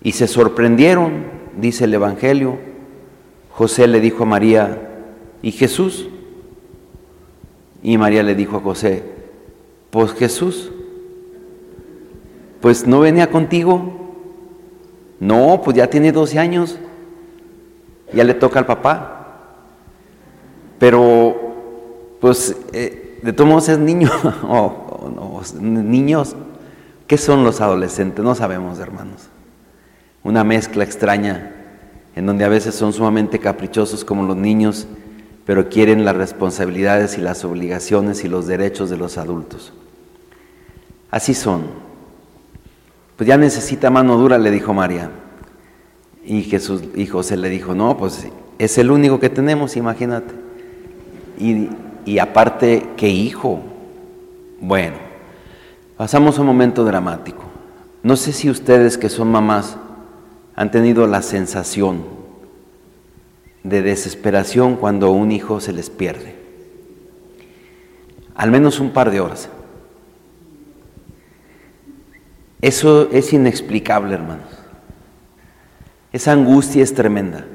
Y 0.00 0.12
se 0.12 0.26
sorprendieron, 0.26 1.26
dice 1.58 1.84
el 1.84 1.92
Evangelio. 1.92 2.58
José 3.50 3.86
le 3.86 4.00
dijo 4.00 4.22
a 4.22 4.26
María, 4.26 4.78
¿y 5.42 5.52
Jesús? 5.52 6.08
Y 7.82 7.96
María 7.98 8.22
le 8.22 8.34
dijo 8.34 8.56
a 8.56 8.60
José, 8.60 9.02
pues 9.90 10.12
Jesús, 10.12 10.70
pues 12.60 12.86
no 12.86 13.00
venía 13.00 13.30
contigo. 13.30 13.94
No, 15.20 15.60
pues 15.64 15.76
ya 15.76 15.88
tiene 15.88 16.12
12 16.12 16.38
años, 16.38 16.78
ya 18.12 18.24
le 18.24 18.34
toca 18.34 18.60
al 18.60 18.66
papá. 18.66 19.14
Pero, 20.78 21.36
pues 22.20 22.56
eh, 22.72 23.18
de 23.22 23.32
todos 23.32 23.50
modos 23.50 23.68
es 23.68 23.78
niño 23.78 24.10
o, 24.44 25.42
niños. 25.60 26.36
¿Qué 27.06 27.16
son 27.16 27.42
los 27.42 27.60
adolescentes? 27.60 28.24
No 28.24 28.34
sabemos, 28.34 28.78
hermanos. 28.78 29.28
Una 30.22 30.44
mezcla 30.44 30.84
extraña 30.84 31.54
en 32.14 32.26
donde 32.26 32.44
a 32.44 32.48
veces 32.48 32.74
son 32.74 32.92
sumamente 32.92 33.38
caprichosos 33.38 34.04
como 34.04 34.24
los 34.24 34.36
niños, 34.36 34.86
pero 35.48 35.70
quieren 35.70 36.04
las 36.04 36.14
responsabilidades 36.14 37.16
y 37.16 37.22
las 37.22 37.42
obligaciones 37.42 38.22
y 38.22 38.28
los 38.28 38.46
derechos 38.46 38.90
de 38.90 38.98
los 38.98 39.16
adultos. 39.16 39.72
Así 41.10 41.32
son. 41.32 41.62
Pues 43.16 43.26
ya 43.26 43.38
necesita 43.38 43.88
mano 43.88 44.18
dura, 44.18 44.36
le 44.36 44.50
dijo 44.50 44.74
María. 44.74 45.10
Y 46.22 46.42
Jesús 46.42 46.82
y 46.94 47.06
José 47.06 47.38
le 47.38 47.48
dijo, 47.48 47.74
no, 47.74 47.96
pues 47.96 48.28
es 48.58 48.76
el 48.76 48.90
único 48.90 49.18
que 49.20 49.30
tenemos, 49.30 49.78
imagínate. 49.78 50.34
Y 51.38 51.70
y 52.04 52.18
aparte, 52.18 52.90
¿qué 52.98 53.08
hijo? 53.08 53.60
Bueno, 54.60 54.96
pasamos 55.96 56.36
a 56.36 56.42
un 56.42 56.46
momento 56.46 56.84
dramático. 56.84 57.42
No 58.02 58.16
sé 58.16 58.32
si 58.34 58.50
ustedes 58.50 58.98
que 58.98 59.08
son 59.08 59.30
mamás 59.30 59.78
han 60.54 60.70
tenido 60.70 61.06
la 61.06 61.22
sensación 61.22 62.17
de 63.62 63.82
desesperación 63.82 64.76
cuando 64.76 65.10
un 65.10 65.32
hijo 65.32 65.60
se 65.60 65.72
les 65.72 65.90
pierde. 65.90 66.34
Al 68.34 68.50
menos 68.50 68.80
un 68.80 68.92
par 68.92 69.10
de 69.10 69.20
horas. 69.20 69.48
Eso 72.60 73.08
es 73.10 73.32
inexplicable, 73.32 74.14
hermanos. 74.14 74.48
Esa 76.12 76.32
angustia 76.32 76.82
es 76.82 76.94
tremenda. 76.94 77.46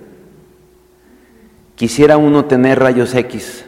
Quisiera 1.75 2.17
uno 2.17 2.45
tener 2.45 2.79
rayos 2.79 3.13
X 3.15 3.65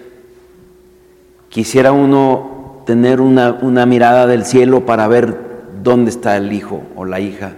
Quisiera 1.56 1.94
uno 1.94 2.82
tener 2.86 3.22
una, 3.22 3.86
mirada 3.86 4.28
del 4.28 4.44
cielo 4.44 4.86
para 4.86 5.08
ver 5.08 5.38
dónde 5.82 6.10
está 6.10 6.36
el 6.36 6.52
hijo 6.52 6.84
o 6.98 7.06
la 7.06 7.22
hija 7.22 7.54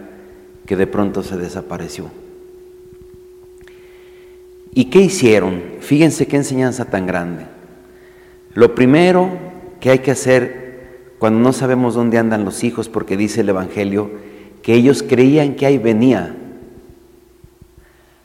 que 0.67 0.75
de 0.75 0.85
pronto 0.85 1.23
se 1.23 1.35
desapareció. 1.35 2.11
¿Y 4.77 4.91
qué 4.91 5.01
hicieron? 5.01 5.63
Fíjense 5.79 6.27
qué 6.27 6.35
enseñanza 6.35 6.85
tan 6.85 7.07
grande. 7.07 7.47
Lo 8.53 8.75
primero 8.75 9.31
que 9.79 9.89
hay 9.89 9.99
que 9.99 10.11
hacer 10.11 11.15
cuando 11.17 11.39
no 11.39 11.51
sabemos 11.51 11.95
dónde 11.95 12.19
andan 12.19 12.45
los 12.45 12.63
hijos, 12.63 12.87
porque 12.87 13.17
dice 13.17 13.41
el 13.41 13.49
Evangelio, 13.49 14.11
que 14.61 14.75
ellos 14.75 15.01
creían 15.01 15.55
que 15.55 15.65
ahí 15.65 15.79
venía. 15.79 16.37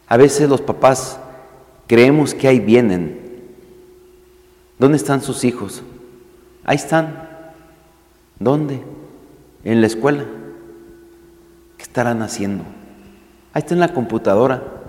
A 0.07 0.19
veces 0.19 0.47
los 0.51 0.61
papás 0.61 1.19
creemos 1.87 2.35
que 2.35 2.49
ahí 2.49 2.61
vienen, 2.61 3.19
¿Dónde 4.79 4.99
están 4.99 5.23
sus 5.23 5.45
hijos? 5.45 5.83
Ahí 6.65 6.77
están. 6.77 7.31
¿Dónde? 8.39 8.83
En 9.65 9.81
la 9.81 9.87
escuela. 9.87 10.27
¿Qué 11.79 11.83
estarán 11.83 12.21
haciendo? 12.21 12.65
Ahí 13.55 13.61
está 13.61 13.73
en 13.73 13.81
la 13.81 13.95
computadora. 13.95 14.82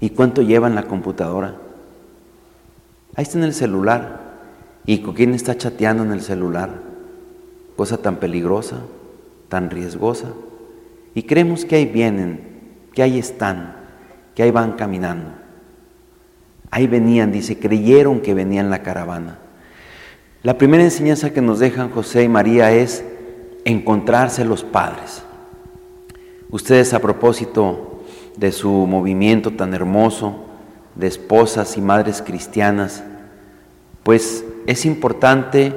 ¿Y 0.00 0.10
cuánto 0.10 0.42
llevan 0.42 0.74
la 0.74 0.84
computadora? 0.84 1.56
Ahí 3.14 3.22
está 3.22 3.38
en 3.38 3.44
el 3.44 3.54
celular. 3.54 4.28
¿Y 4.86 4.98
con 4.98 5.14
quién 5.14 5.34
está 5.34 5.56
chateando 5.56 6.02
en 6.04 6.12
el 6.12 6.22
celular? 6.22 6.70
Cosa 7.76 7.98
tan 7.98 8.16
peligrosa, 8.16 8.78
tan 9.48 9.70
riesgosa. 9.70 10.28
Y 11.14 11.24
creemos 11.24 11.64
que 11.64 11.76
ahí 11.76 11.86
vienen, 11.86 12.40
que 12.94 13.02
ahí 13.02 13.18
están, 13.18 13.74
que 14.34 14.42
ahí 14.42 14.50
van 14.50 14.72
caminando. 14.72 15.30
Ahí 16.70 16.86
venían, 16.86 17.32
dice, 17.32 17.58
creyeron 17.58 18.20
que 18.20 18.34
venían 18.34 18.70
la 18.70 18.82
caravana. 18.82 19.38
La 20.42 20.56
primera 20.56 20.84
enseñanza 20.84 21.32
que 21.32 21.40
nos 21.40 21.58
dejan 21.58 21.90
José 21.90 22.22
y 22.22 22.28
María 22.28 22.70
es 22.72 23.04
encontrarse 23.64 24.44
los 24.44 24.62
padres. 24.62 25.22
Ustedes 26.50 26.94
a 26.94 27.00
propósito 27.00 27.87
de 28.38 28.52
su 28.52 28.70
movimiento 28.70 29.50
tan 29.50 29.74
hermoso 29.74 30.44
de 30.94 31.08
esposas 31.08 31.76
y 31.76 31.80
madres 31.80 32.22
cristianas, 32.22 33.02
pues 34.04 34.44
es 34.66 34.84
importante 34.84 35.74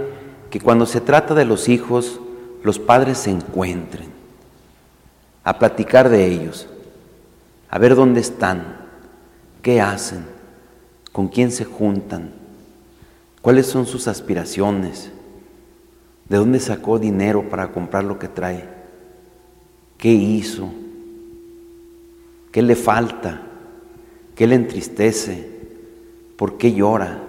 que 0.49 0.59
cuando 0.59 0.85
se 0.85 1.01
trata 1.01 1.33
de 1.33 1.45
los 1.45 1.69
hijos, 1.69 2.19
los 2.63 2.77
padres 2.77 3.17
se 3.17 3.31
encuentren, 3.31 4.09
a 5.43 5.57
platicar 5.57 6.09
de 6.09 6.27
ellos, 6.27 6.67
a 7.69 7.79
ver 7.79 7.95
dónde 7.95 8.21
están, 8.21 8.77
qué 9.63 9.81
hacen, 9.81 10.25
con 11.11 11.27
quién 11.27 11.51
se 11.51 11.65
juntan, 11.65 12.31
cuáles 13.41 13.65
son 13.65 13.87
sus 13.87 14.07
aspiraciones, 14.07 15.11
de 16.29 16.37
dónde 16.37 16.59
sacó 16.59 16.99
dinero 16.99 17.49
para 17.49 17.71
comprar 17.71 18.03
lo 18.03 18.19
que 18.19 18.27
trae, 18.27 18.69
qué 19.97 20.09
hizo, 20.09 20.69
qué 22.51 22.61
le 22.61 22.75
falta, 22.75 23.41
qué 24.35 24.47
le 24.47 24.55
entristece, 24.55 25.49
por 26.37 26.57
qué 26.57 26.73
llora. 26.73 27.19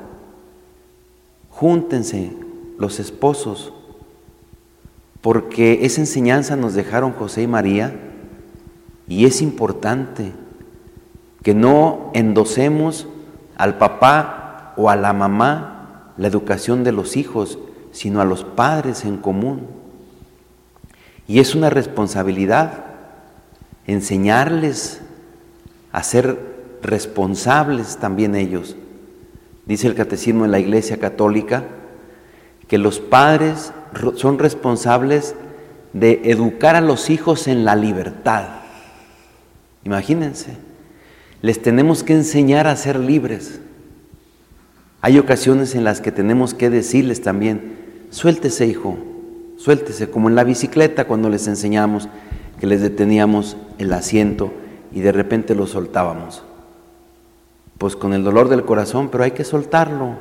Júntense 1.51 2.33
los 2.79 2.99
esposos 2.99 3.73
porque 5.21 5.85
esa 5.87 6.01
enseñanza 6.01 6.57
nos 6.57 6.75
dejaron 6.75 7.13
José 7.13 7.43
y 7.43 7.47
María 7.47 7.95
y 9.07 9.25
es 9.25 9.41
importante 9.41 10.33
que 11.43 11.55
no 11.55 12.11
endosemos 12.13 13.07
al 13.57 13.79
papá 13.79 14.75
o 14.77 14.91
a 14.91 14.97
la 14.97 15.13
mamá 15.13 16.13
la 16.17 16.27
educación 16.27 16.83
de 16.85 16.93
los 16.93 17.17
hijos, 17.17 17.59
sino 17.93 18.21
a 18.21 18.25
los 18.25 18.45
padres 18.45 19.05
en 19.05 19.17
común. 19.17 19.67
Y 21.29 21.39
es 21.39 21.55
una 21.55 21.71
responsabilidad 21.71 22.85
enseñarles 23.87 25.03
a 25.93 26.03
ser 26.03 26.39
responsables 26.83 27.99
también 27.99 28.35
ellos. 28.35 28.77
Dice 29.67 29.87
el 29.87 29.95
catecismo 29.95 30.45
en 30.45 30.51
la 30.51 30.59
Iglesia 30.59 30.99
Católica 30.99 31.65
que 32.67 32.79
los 32.79 32.99
padres 32.99 33.73
son 34.17 34.39
responsables 34.39 35.35
de 35.93 36.23
educar 36.25 36.75
a 36.75 36.81
los 36.81 37.11
hijos 37.11 37.47
en 37.47 37.65
la 37.65 37.77
libertad. 37.77 38.47
Imagínense, 39.85 40.57
les 41.43 41.61
tenemos 41.61 42.03
que 42.03 42.15
enseñar 42.15 42.67
a 42.67 42.77
ser 42.77 42.99
libres. 42.99 43.61
Hay 45.03 45.19
ocasiones 45.19 45.75
en 45.75 45.85
las 45.85 46.01
que 46.01 46.13
tenemos 46.13 46.55
que 46.55 46.71
decirles 46.71 47.21
también, 47.21 47.77
suéltese 48.11 48.67
hijo, 48.67 48.97
suéltese, 49.59 50.09
como 50.09 50.29
en 50.29 50.37
la 50.37 50.45
bicicleta 50.45 51.05
cuando 51.05 51.29
les 51.29 51.47
enseñamos 51.49 52.09
que 52.59 52.67
les 52.67 52.81
deteníamos 52.81 53.57
el 53.79 53.93
asiento 53.93 54.53
y 54.93 55.01
de 55.01 55.13
repente 55.13 55.55
lo 55.55 55.67
soltábamos. 55.67 56.43
Pues 57.79 57.97
con 57.97 58.13
el 58.13 58.23
dolor 58.23 58.49
del 58.49 58.65
corazón, 58.65 59.09
pero 59.11 59.25
hay 59.25 59.33
que 59.33 59.45
soltarlo. 59.45 60.17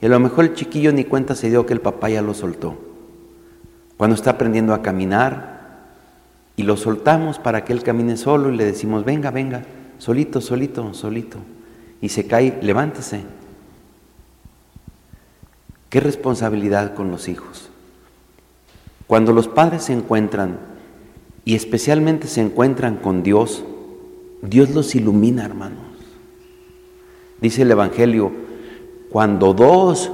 Y 0.00 0.06
a 0.06 0.08
lo 0.08 0.20
mejor 0.20 0.44
el 0.44 0.54
chiquillo 0.54 0.92
ni 0.92 1.04
cuenta 1.04 1.34
se 1.34 1.50
dio 1.50 1.66
que 1.66 1.74
el 1.74 1.80
papá 1.80 2.08
ya 2.08 2.22
lo 2.22 2.34
soltó. 2.34 2.78
Cuando 3.96 4.14
está 4.14 4.30
aprendiendo 4.30 4.72
a 4.72 4.82
caminar 4.82 5.60
y 6.56 6.62
lo 6.62 6.76
soltamos 6.76 7.38
para 7.38 7.64
que 7.64 7.72
él 7.72 7.82
camine 7.82 8.16
solo 8.16 8.50
y 8.50 8.56
le 8.56 8.64
decimos, 8.64 9.04
venga, 9.04 9.30
venga, 9.30 9.64
solito, 9.98 10.40
solito, 10.40 10.94
solito. 10.94 11.38
Y 12.00 12.08
se 12.08 12.26
cae, 12.26 12.58
levántese. 12.62 13.22
Qué 15.90 16.00
responsabilidad 16.00 16.94
con 16.94 17.10
los 17.10 17.28
hijos. 17.28 17.68
Cuando 19.06 19.32
los 19.32 19.48
padres 19.48 19.82
se 19.82 19.92
encuentran 19.92 20.58
y 21.44 21.56
especialmente 21.56 22.28
se 22.28 22.40
encuentran 22.40 22.96
con 22.96 23.22
Dios, 23.22 23.64
Dios 24.42 24.70
los 24.70 24.94
ilumina, 24.94 25.44
hermanos. 25.44 25.84
Dice 27.40 27.62
el 27.62 27.70
Evangelio, 27.70 28.32
cuando 29.10 29.54
dos 29.54 30.10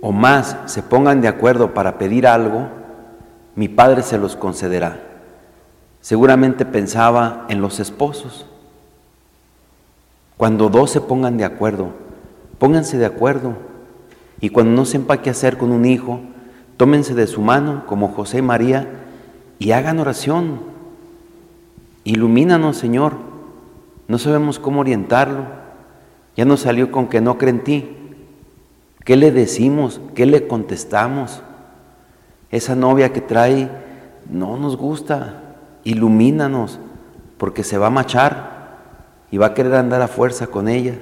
o 0.00 0.12
más 0.12 0.56
se 0.66 0.82
pongan 0.82 1.20
de 1.20 1.28
acuerdo 1.28 1.74
para 1.74 1.98
pedir 1.98 2.26
algo, 2.26 2.68
mi 3.56 3.68
Padre 3.68 4.02
se 4.02 4.18
los 4.18 4.36
concederá. 4.36 5.00
Seguramente 6.00 6.66
pensaba 6.66 7.46
en 7.48 7.60
los 7.60 7.80
esposos. 7.80 8.46
Cuando 10.36 10.68
dos 10.68 10.90
se 10.90 11.00
pongan 11.00 11.38
de 11.38 11.44
acuerdo, 11.44 11.90
pónganse 12.58 12.98
de 12.98 13.06
acuerdo. 13.06 13.54
Y 14.40 14.50
cuando 14.50 14.72
no 14.72 14.84
sepa 14.84 15.22
qué 15.22 15.30
hacer 15.30 15.56
con 15.56 15.72
un 15.72 15.86
hijo, 15.86 16.20
tómense 16.76 17.14
de 17.14 17.26
su 17.26 17.40
mano, 17.40 17.84
como 17.86 18.08
José 18.08 18.38
y 18.38 18.42
María, 18.42 18.88
y 19.58 19.72
hagan 19.72 20.00
oración. 20.00 20.73
Ilumínanos, 22.04 22.76
Señor. 22.76 23.14
No 24.08 24.18
sabemos 24.18 24.58
cómo 24.58 24.80
orientarlo. 24.80 25.46
Ya 26.36 26.44
nos 26.44 26.60
salió 26.60 26.92
con 26.92 27.08
que 27.08 27.22
no 27.22 27.38
cree 27.38 27.50
en 27.50 27.64
ti. 27.64 27.96
¿Qué 29.04 29.16
le 29.16 29.32
decimos? 29.32 30.00
¿Qué 30.14 30.26
le 30.26 30.46
contestamos? 30.46 31.42
Esa 32.50 32.74
novia 32.76 33.12
que 33.12 33.22
trae 33.22 33.70
no 34.30 34.58
nos 34.58 34.76
gusta. 34.76 35.40
Ilumínanos, 35.84 36.78
porque 37.38 37.64
se 37.64 37.78
va 37.78 37.86
a 37.86 37.90
machar 37.90 38.78
y 39.30 39.38
va 39.38 39.46
a 39.46 39.54
querer 39.54 39.74
andar 39.74 40.02
a 40.02 40.08
fuerza 40.08 40.46
con 40.48 40.68
ella. 40.68 40.94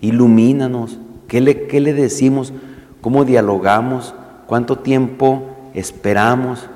Ilumínanos. 0.00 0.98
¿Qué 1.28 1.40
le, 1.40 1.68
qué 1.68 1.80
le 1.80 1.94
decimos? 1.94 2.52
¿Cómo 3.00 3.24
dialogamos? 3.24 4.14
¿Cuánto 4.46 4.78
tiempo 4.78 5.44
esperamos? 5.74 6.68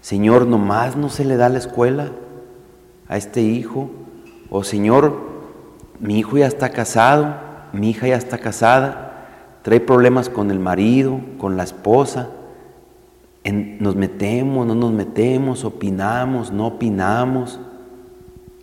Señor, 0.00 0.46
nomás 0.46 0.96
no 0.96 1.08
se 1.08 1.24
le 1.24 1.36
da 1.36 1.48
la 1.48 1.58
escuela 1.58 2.10
a 3.08 3.16
este 3.16 3.40
hijo. 3.40 3.90
O 4.50 4.62
Señor, 4.64 5.16
mi 6.00 6.18
hijo 6.18 6.38
ya 6.38 6.46
está 6.46 6.70
casado, 6.70 7.34
mi 7.72 7.90
hija 7.90 8.08
ya 8.08 8.16
está 8.16 8.38
casada, 8.38 9.60
trae 9.62 9.80
problemas 9.80 10.28
con 10.28 10.50
el 10.50 10.58
marido, 10.58 11.20
con 11.38 11.56
la 11.56 11.64
esposa. 11.64 12.30
nos 13.44 13.96
metemos, 13.96 14.66
no 14.66 14.74
nos 14.74 14.92
metemos, 14.92 15.64
opinamos, 15.64 16.52
no 16.52 16.66
opinamos. 16.66 17.60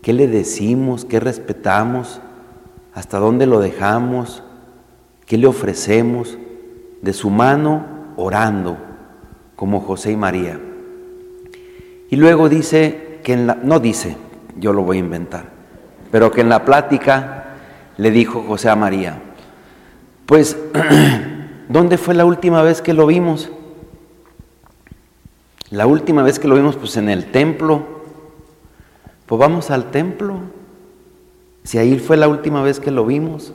¿Qué 0.02 0.14
le 0.14 0.28
decimos? 0.28 1.04
¿Qué 1.04 1.20
respetamos? 1.20 2.22
¿Hasta 2.94 3.20
dónde 3.20 3.48
lo 3.48 3.60
dejamos? 3.60 4.44
¿Qué 5.26 5.38
le 5.38 5.48
ofrecemos? 5.48 6.38
De 7.02 7.14
su 7.14 7.30
mano 7.30 7.86
orando, 8.16 8.78
como 9.56 9.82
José 9.82 10.12
y 10.12 10.16
María. 10.16 10.60
Y 12.10 12.16
luego 12.16 12.50
dice 12.50 13.20
que 13.24 13.34
en 13.34 13.48
la, 13.48 13.56
no 13.56 13.80
dice, 13.80 14.16
yo 14.58 14.74
lo 14.74 14.84
voy 14.84 14.98
a 14.98 15.02
inventar, 15.02 15.46
pero 16.12 16.32
que 16.32 16.42
en 16.42 16.50
la 16.50 16.66
plática 16.66 17.46
le 17.98 18.12
dijo 18.12 18.44
José 18.48 18.70
a 18.70 18.76
María, 18.76 19.22
pues, 20.26 20.58
¿dónde 21.70 21.98
fue 21.98 22.14
la 22.16 22.26
última 22.26 22.62
vez 22.62 22.82
que 22.82 22.94
lo 22.94 23.06
vimos? 23.06 23.52
La 25.72 25.88
última 25.88 26.24
vez 26.24 26.40
que 26.40 26.48
lo 26.48 26.56
vimos, 26.56 26.76
pues 26.76 26.96
en 26.98 27.10
el 27.10 27.32
templo. 27.32 27.84
Pues 29.26 29.40
vamos 29.40 29.72
al 29.72 29.92
templo. 29.92 30.38
Si 31.64 31.78
ahí 31.78 31.98
fue 31.98 32.18
la 32.18 32.28
última 32.28 32.62
vez 32.62 32.80
que 32.80 32.92
lo 32.92 33.06
vimos. 33.06 33.52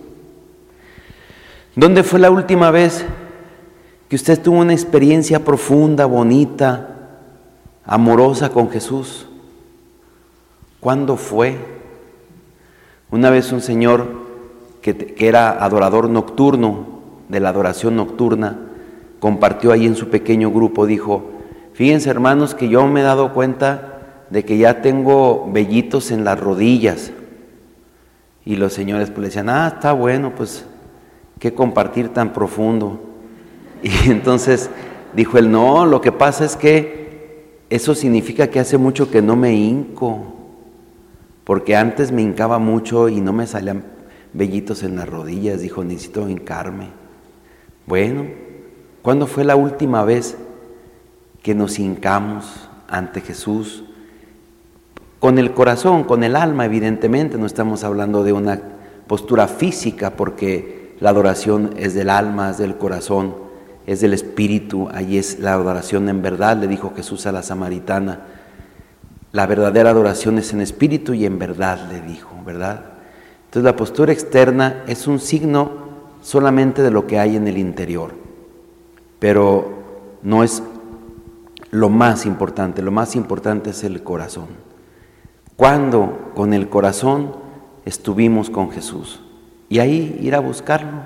¿Dónde 1.76 2.02
fue 2.02 2.18
la 2.18 2.30
última 2.30 2.70
vez 2.70 3.04
que 4.08 4.16
usted 4.16 4.40
tuvo 4.42 4.58
una 4.58 4.72
experiencia 4.72 5.44
profunda, 5.44 6.04
bonita, 6.06 6.96
amorosa 7.84 8.50
con 8.50 8.70
Jesús? 8.70 9.26
¿Cuándo 10.80 11.18
fue? 11.18 11.56
Una 13.10 13.28
vez 13.28 13.52
un 13.52 13.60
señor 13.60 14.06
que, 14.80 15.14
era 15.18 15.62
adorador 15.62 16.08
nocturno, 16.08 17.00
de 17.28 17.38
la 17.38 17.50
adoración 17.50 17.96
nocturna, 17.96 18.58
compartió 19.20 19.72
ahí 19.72 19.86
en 19.86 19.94
su 19.94 20.08
pequeño 20.08 20.50
grupo, 20.50 20.86
dijo, 20.86 21.30
fíjense 21.74 22.08
hermanos 22.10 22.54
que 22.54 22.68
yo 22.68 22.86
me 22.86 23.00
he 23.00 23.04
dado 23.04 23.34
cuenta 23.34 23.98
de 24.30 24.44
que 24.44 24.58
ya 24.58 24.80
tengo 24.80 25.50
vellitos 25.52 26.10
en 26.10 26.24
las 26.24 26.40
rodillas. 26.40 27.12
Y 28.44 28.56
los 28.56 28.72
señores 28.72 29.10
pues 29.10 29.18
le 29.18 29.26
decían, 29.26 29.50
ah, 29.50 29.70
está 29.74 29.92
bueno, 29.92 30.32
pues 30.34 30.64
qué 31.38 31.52
compartir 31.52 32.08
tan 32.08 32.32
profundo. 32.32 33.00
Y 33.82 34.10
entonces 34.10 34.70
dijo 35.14 35.38
él, 35.38 35.50
no, 35.50 35.86
lo 35.86 36.00
que 36.00 36.12
pasa 36.12 36.44
es 36.44 36.56
que 36.56 37.60
eso 37.70 37.94
significa 37.94 38.48
que 38.48 38.60
hace 38.60 38.76
mucho 38.76 39.10
que 39.10 39.22
no 39.22 39.36
me 39.36 39.54
hinco, 39.54 40.39
porque 41.44 41.76
antes 41.76 42.12
me 42.12 42.22
hincaba 42.22 42.58
mucho 42.58 43.08
y 43.08 43.20
no 43.20 43.32
me 43.32 43.46
salían 43.46 43.84
vellitos 44.32 44.82
en 44.82 44.96
las 44.96 45.08
rodillas, 45.08 45.60
dijo, 45.60 45.82
necesito 45.84 46.28
hincarme. 46.28 46.88
Bueno, 47.86 48.26
¿cuándo 49.02 49.26
fue 49.26 49.44
la 49.44 49.56
última 49.56 50.04
vez 50.04 50.36
que 51.42 51.54
nos 51.54 51.78
hincamos 51.78 52.68
ante 52.88 53.20
Jesús? 53.20 53.84
Con 55.18 55.38
el 55.38 55.52
corazón, 55.52 56.04
con 56.04 56.24
el 56.24 56.36
alma, 56.36 56.64
evidentemente, 56.64 57.36
no 57.36 57.46
estamos 57.46 57.84
hablando 57.84 58.22
de 58.22 58.32
una 58.32 58.60
postura 59.06 59.48
física, 59.48 60.10
porque 60.16 60.94
la 61.00 61.10
adoración 61.10 61.74
es 61.76 61.94
del 61.94 62.10
alma, 62.10 62.50
es 62.50 62.58
del 62.58 62.76
corazón, 62.76 63.34
es 63.86 64.00
del 64.00 64.12
espíritu, 64.14 64.88
ahí 64.92 65.18
es 65.18 65.40
la 65.40 65.54
adoración 65.54 66.08
en 66.08 66.22
verdad, 66.22 66.56
le 66.56 66.68
dijo 66.68 66.92
Jesús 66.94 67.26
a 67.26 67.32
la 67.32 67.42
samaritana. 67.42 68.20
La 69.32 69.46
verdadera 69.46 69.90
adoración 69.90 70.38
es 70.38 70.52
en 70.52 70.60
espíritu 70.60 71.14
y 71.14 71.24
en 71.24 71.38
verdad, 71.38 71.88
le 71.90 72.00
dijo, 72.00 72.30
¿verdad? 72.44 72.84
Entonces 73.44 73.64
la 73.64 73.76
postura 73.76 74.12
externa 74.12 74.84
es 74.86 75.06
un 75.06 75.20
signo 75.20 75.70
solamente 76.20 76.82
de 76.82 76.90
lo 76.90 77.06
que 77.06 77.18
hay 77.18 77.36
en 77.36 77.46
el 77.46 77.56
interior, 77.56 78.12
pero 79.18 79.72
no 80.22 80.42
es 80.42 80.62
lo 81.70 81.88
más 81.88 82.26
importante, 82.26 82.82
lo 82.82 82.90
más 82.90 83.14
importante 83.14 83.70
es 83.70 83.84
el 83.84 84.02
corazón. 84.02 84.48
Cuando 85.56 86.32
con 86.34 86.52
el 86.52 86.68
corazón 86.68 87.32
estuvimos 87.84 88.50
con 88.50 88.70
Jesús 88.70 89.20
y 89.68 89.78
ahí 89.78 90.18
ir 90.20 90.34
a 90.34 90.40
buscarlo. 90.40 91.02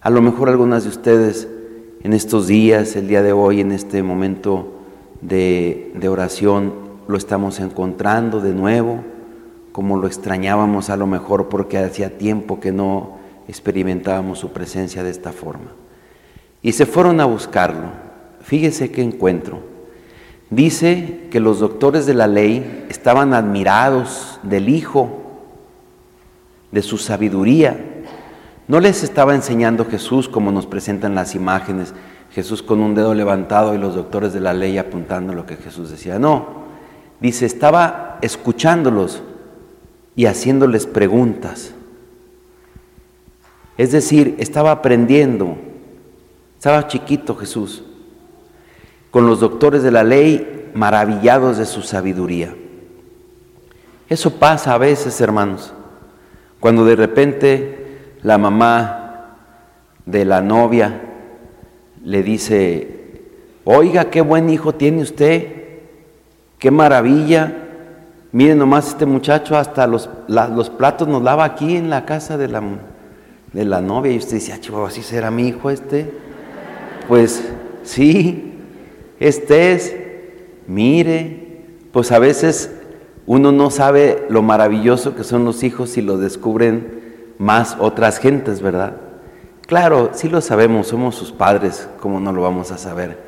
A 0.00 0.10
lo 0.10 0.22
mejor 0.22 0.48
algunas 0.48 0.84
de 0.84 0.90
ustedes 0.90 1.48
en 2.02 2.12
estos 2.12 2.46
días, 2.46 2.96
el 2.96 3.08
día 3.08 3.22
de 3.22 3.32
hoy, 3.32 3.60
en 3.60 3.72
este 3.72 4.02
momento 4.02 4.74
de, 5.20 5.92
de 5.94 6.08
oración, 6.08 6.87
lo 7.08 7.16
estamos 7.16 7.58
encontrando 7.58 8.40
de 8.40 8.52
nuevo, 8.52 9.02
como 9.72 9.96
lo 9.96 10.06
extrañábamos 10.06 10.90
a 10.90 10.96
lo 10.96 11.06
mejor 11.06 11.48
porque 11.48 11.78
hacía 11.78 12.18
tiempo 12.18 12.60
que 12.60 12.70
no 12.70 13.16
experimentábamos 13.48 14.38
su 14.38 14.52
presencia 14.52 15.02
de 15.02 15.10
esta 15.10 15.32
forma. 15.32 15.72
Y 16.62 16.72
se 16.72 16.84
fueron 16.84 17.20
a 17.20 17.24
buscarlo. 17.24 17.88
Fíjese 18.42 18.92
qué 18.92 19.02
encuentro. 19.02 19.60
Dice 20.50 21.28
que 21.30 21.40
los 21.40 21.60
doctores 21.60 22.04
de 22.04 22.14
la 22.14 22.26
ley 22.26 22.86
estaban 22.90 23.32
admirados 23.32 24.38
del 24.42 24.68
Hijo, 24.68 25.08
de 26.72 26.82
su 26.82 26.98
sabiduría. 26.98 27.78
No 28.66 28.80
les 28.80 29.02
estaba 29.02 29.34
enseñando 29.34 29.86
Jesús 29.86 30.28
como 30.28 30.52
nos 30.52 30.66
presentan 30.66 31.14
las 31.14 31.34
imágenes, 31.34 31.94
Jesús 32.32 32.62
con 32.62 32.80
un 32.80 32.94
dedo 32.94 33.14
levantado 33.14 33.74
y 33.74 33.78
los 33.78 33.94
doctores 33.94 34.34
de 34.34 34.40
la 34.40 34.52
ley 34.52 34.76
apuntando 34.76 35.32
lo 35.32 35.46
que 35.46 35.56
Jesús 35.56 35.90
decía. 35.90 36.18
No, 36.18 36.67
dice, 37.20 37.46
estaba 37.46 38.18
escuchándolos 38.22 39.22
y 40.16 40.26
haciéndoles 40.26 40.86
preguntas. 40.86 41.74
Es 43.76 43.92
decir, 43.92 44.34
estaba 44.38 44.72
aprendiendo. 44.72 45.56
Estaba 46.56 46.88
chiquito 46.88 47.36
Jesús, 47.36 47.84
con 49.12 49.28
los 49.28 49.38
doctores 49.38 49.84
de 49.84 49.92
la 49.92 50.02
ley 50.02 50.70
maravillados 50.74 51.56
de 51.56 51.66
su 51.66 51.82
sabiduría. 51.82 52.52
Eso 54.08 54.38
pasa 54.38 54.74
a 54.74 54.78
veces, 54.78 55.20
hermanos, 55.20 55.72
cuando 56.58 56.84
de 56.84 56.96
repente 56.96 57.86
la 58.22 58.38
mamá 58.38 59.36
de 60.04 60.24
la 60.24 60.40
novia 60.40 61.00
le 62.02 62.22
dice, 62.24 63.22
oiga, 63.64 64.10
qué 64.10 64.20
buen 64.20 64.50
hijo 64.50 64.74
tiene 64.74 65.02
usted, 65.02 65.57
qué 66.58 66.70
maravilla, 66.70 67.52
miren 68.32 68.58
nomás 68.58 68.88
este 68.88 69.06
muchacho 69.06 69.56
hasta 69.56 69.86
los, 69.86 70.10
los 70.28 70.70
platos 70.70 71.08
nos 71.08 71.22
lava 71.22 71.44
aquí 71.44 71.76
en 71.76 71.90
la 71.90 72.04
casa 72.04 72.36
de 72.36 72.48
la, 72.48 72.62
de 73.52 73.64
la 73.64 73.80
novia 73.80 74.12
y 74.12 74.18
usted 74.18 74.34
dice, 74.34 74.52
ah, 74.52 74.60
chihuahua, 74.60 74.88
¿así 74.88 75.02
será 75.02 75.30
mi 75.30 75.48
hijo 75.48 75.70
este? 75.70 76.10
Pues 77.06 77.42
sí, 77.84 78.54
este 79.20 79.72
es, 79.72 79.96
mire, 80.66 81.64
pues 81.92 82.12
a 82.12 82.18
veces 82.18 82.72
uno 83.26 83.52
no 83.52 83.70
sabe 83.70 84.26
lo 84.28 84.42
maravilloso 84.42 85.14
que 85.14 85.24
son 85.24 85.44
los 85.44 85.62
hijos 85.62 85.90
si 85.90 86.02
lo 86.02 86.18
descubren 86.18 86.98
más 87.38 87.76
otras 87.78 88.18
gentes, 88.18 88.60
¿verdad? 88.60 88.96
Claro, 89.66 90.10
sí 90.14 90.28
lo 90.28 90.40
sabemos, 90.40 90.88
somos 90.88 91.14
sus 91.14 91.30
padres, 91.30 91.88
¿cómo 92.00 92.20
no 92.20 92.32
lo 92.32 92.42
vamos 92.42 92.72
a 92.72 92.78
saber? 92.78 93.18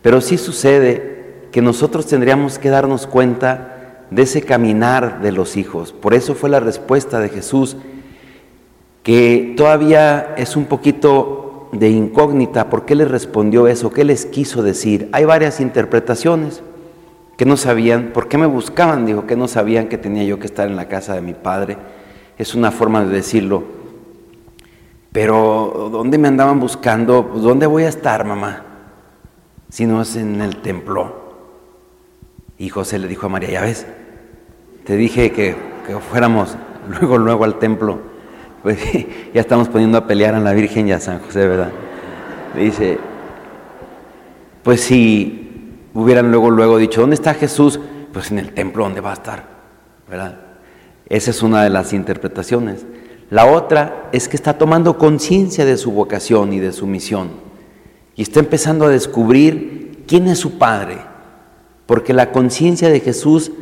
Pero 0.00 0.20
sí 0.20 0.38
sucede 0.38 1.21
que 1.52 1.62
nosotros 1.62 2.06
tendríamos 2.06 2.58
que 2.58 2.70
darnos 2.70 3.06
cuenta 3.06 4.06
de 4.10 4.22
ese 4.22 4.42
caminar 4.42 5.20
de 5.22 5.32
los 5.32 5.56
hijos. 5.56 5.92
Por 5.92 6.14
eso 6.14 6.34
fue 6.34 6.50
la 6.50 6.60
respuesta 6.60 7.20
de 7.20 7.28
Jesús, 7.28 7.76
que 9.02 9.54
todavía 9.56 10.34
es 10.36 10.56
un 10.56 10.64
poquito 10.64 11.68
de 11.72 11.90
incógnita, 11.90 12.68
¿por 12.68 12.84
qué 12.84 12.94
les 12.94 13.10
respondió 13.10 13.66
eso? 13.66 13.90
¿Qué 13.90 14.04
les 14.04 14.26
quiso 14.26 14.62
decir? 14.62 15.08
Hay 15.12 15.24
varias 15.24 15.60
interpretaciones 15.60 16.62
que 17.36 17.46
no 17.46 17.56
sabían, 17.56 18.10
¿por 18.12 18.28
qué 18.28 18.38
me 18.38 18.46
buscaban? 18.46 19.06
Dijo 19.06 19.26
que 19.26 19.36
no 19.36 19.48
sabían 19.48 19.88
que 19.88 19.98
tenía 19.98 20.24
yo 20.24 20.38
que 20.38 20.46
estar 20.46 20.68
en 20.68 20.76
la 20.76 20.88
casa 20.88 21.14
de 21.14 21.22
mi 21.22 21.34
padre. 21.34 21.76
Es 22.38 22.54
una 22.54 22.70
forma 22.70 23.04
de 23.04 23.14
decirlo. 23.14 23.64
Pero 25.12 25.88
¿dónde 25.90 26.18
me 26.18 26.28
andaban 26.28 26.60
buscando? 26.60 27.28
Pues, 27.28 27.42
¿Dónde 27.42 27.66
voy 27.66 27.84
a 27.84 27.88
estar, 27.88 28.24
mamá? 28.24 28.64
Si 29.68 29.86
no 29.86 30.02
es 30.02 30.16
en 30.16 30.40
el 30.40 30.56
templo. 30.62 31.21
Y 32.62 32.68
José 32.68 33.00
le 33.00 33.08
dijo 33.08 33.26
a 33.26 33.28
María, 33.28 33.50
ya 33.50 33.62
ves, 33.62 33.86
te 34.84 34.96
dije 34.96 35.32
que, 35.32 35.56
que 35.84 35.98
fuéramos 35.98 36.56
luego, 36.88 37.18
luego 37.18 37.42
al 37.42 37.58
templo. 37.58 37.98
Pues 38.62 38.78
ya 39.34 39.40
estamos 39.40 39.68
poniendo 39.68 39.98
a 39.98 40.06
pelear 40.06 40.36
a 40.36 40.38
la 40.38 40.52
Virgen 40.52 40.86
y 40.86 40.92
a 40.92 41.00
San 41.00 41.18
José, 41.18 41.48
¿verdad? 41.48 41.72
Dice, 42.56 43.00
pues 44.62 44.80
si 44.80 45.72
hubieran 45.92 46.30
luego, 46.30 46.52
luego 46.52 46.78
dicho, 46.78 47.00
¿dónde 47.00 47.14
está 47.14 47.34
Jesús? 47.34 47.80
Pues 48.12 48.30
en 48.30 48.38
el 48.38 48.52
templo, 48.52 48.84
¿dónde 48.84 49.00
va 49.00 49.10
a 49.10 49.14
estar? 49.14 49.44
¿Verdad? 50.08 50.38
Esa 51.08 51.32
es 51.32 51.42
una 51.42 51.64
de 51.64 51.70
las 51.70 51.92
interpretaciones. 51.92 52.86
La 53.28 53.46
otra 53.46 54.08
es 54.12 54.28
que 54.28 54.36
está 54.36 54.56
tomando 54.56 54.98
conciencia 54.98 55.64
de 55.64 55.76
su 55.76 55.90
vocación 55.90 56.52
y 56.52 56.60
de 56.60 56.70
su 56.70 56.86
misión. 56.86 57.30
Y 58.14 58.22
está 58.22 58.38
empezando 58.38 58.84
a 58.84 58.88
descubrir 58.88 60.04
quién 60.06 60.28
es 60.28 60.38
su 60.38 60.58
Padre. 60.58 61.10
Porque 61.86 62.12
la 62.12 62.32
conciencia 62.32 62.88
de 62.88 63.00
Jesús 63.00 63.52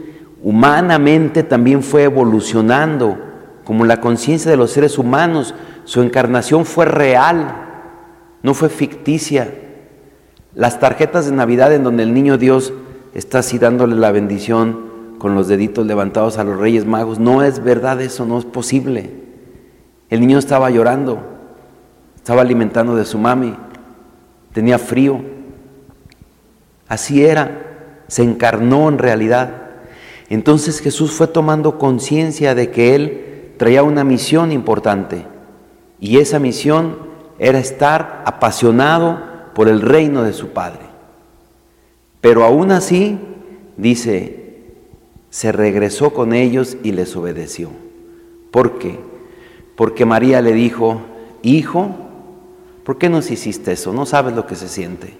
humanamente 0.42 1.42
también 1.42 1.82
fue 1.82 2.04
evolucionando, 2.04 3.18
como 3.64 3.84
la 3.84 4.00
conciencia 4.00 4.50
de 4.50 4.56
los 4.56 4.70
seres 4.70 4.98
humanos. 4.98 5.54
Su 5.84 6.02
encarnación 6.02 6.64
fue 6.64 6.84
real, 6.84 7.54
no 8.42 8.54
fue 8.54 8.68
ficticia. 8.68 9.52
Las 10.54 10.80
tarjetas 10.80 11.26
de 11.26 11.32
Navidad 11.32 11.72
en 11.72 11.84
donde 11.84 12.02
el 12.02 12.12
niño 12.12 12.38
Dios 12.38 12.72
está 13.14 13.40
así 13.40 13.58
dándole 13.58 13.96
la 13.96 14.12
bendición 14.12 14.90
con 15.18 15.34
los 15.34 15.48
deditos 15.48 15.86
levantados 15.86 16.38
a 16.38 16.44
los 16.44 16.58
Reyes 16.58 16.86
Magos, 16.86 17.18
no 17.18 17.42
es 17.42 17.62
verdad 17.62 18.00
eso, 18.00 18.24
no 18.24 18.38
es 18.38 18.44
posible. 18.44 19.10
El 20.08 20.20
niño 20.20 20.38
estaba 20.38 20.70
llorando, 20.70 21.20
estaba 22.16 22.40
alimentando 22.40 22.96
de 22.96 23.04
su 23.04 23.18
mami, 23.18 23.54
tenía 24.52 24.78
frío. 24.78 25.20
Así 26.88 27.24
era, 27.24 27.69
se 28.10 28.22
encarnó 28.22 28.90
en 28.90 28.98
realidad. 28.98 29.70
Entonces 30.28 30.80
Jesús 30.80 31.12
fue 31.12 31.28
tomando 31.28 31.78
conciencia 31.78 32.54
de 32.54 32.70
que 32.70 32.94
Él 32.94 33.54
traía 33.56 33.82
una 33.82 34.04
misión 34.04 34.52
importante 34.52 35.24
y 35.98 36.18
esa 36.18 36.38
misión 36.38 36.98
era 37.38 37.58
estar 37.58 38.22
apasionado 38.26 39.18
por 39.54 39.68
el 39.68 39.80
reino 39.80 40.22
de 40.22 40.34
su 40.34 40.48
Padre. 40.48 40.82
Pero 42.20 42.44
aún 42.44 42.70
así, 42.70 43.18
dice, 43.78 44.58
se 45.30 45.52
regresó 45.52 46.12
con 46.12 46.34
ellos 46.34 46.76
y 46.82 46.92
les 46.92 47.16
obedeció. 47.16 47.70
¿Por 48.50 48.78
qué? 48.78 48.98
porque 49.80 50.04
María 50.04 50.42
le 50.42 50.52
dijo, 50.52 51.00
hijo, 51.40 51.96
¿por 52.84 52.98
qué 52.98 53.08
nos 53.08 53.30
hiciste 53.30 53.72
eso? 53.72 53.94
No 53.94 54.04
sabes 54.04 54.34
lo 54.34 54.46
que 54.46 54.54
se 54.54 54.68
siente. 54.68 55.14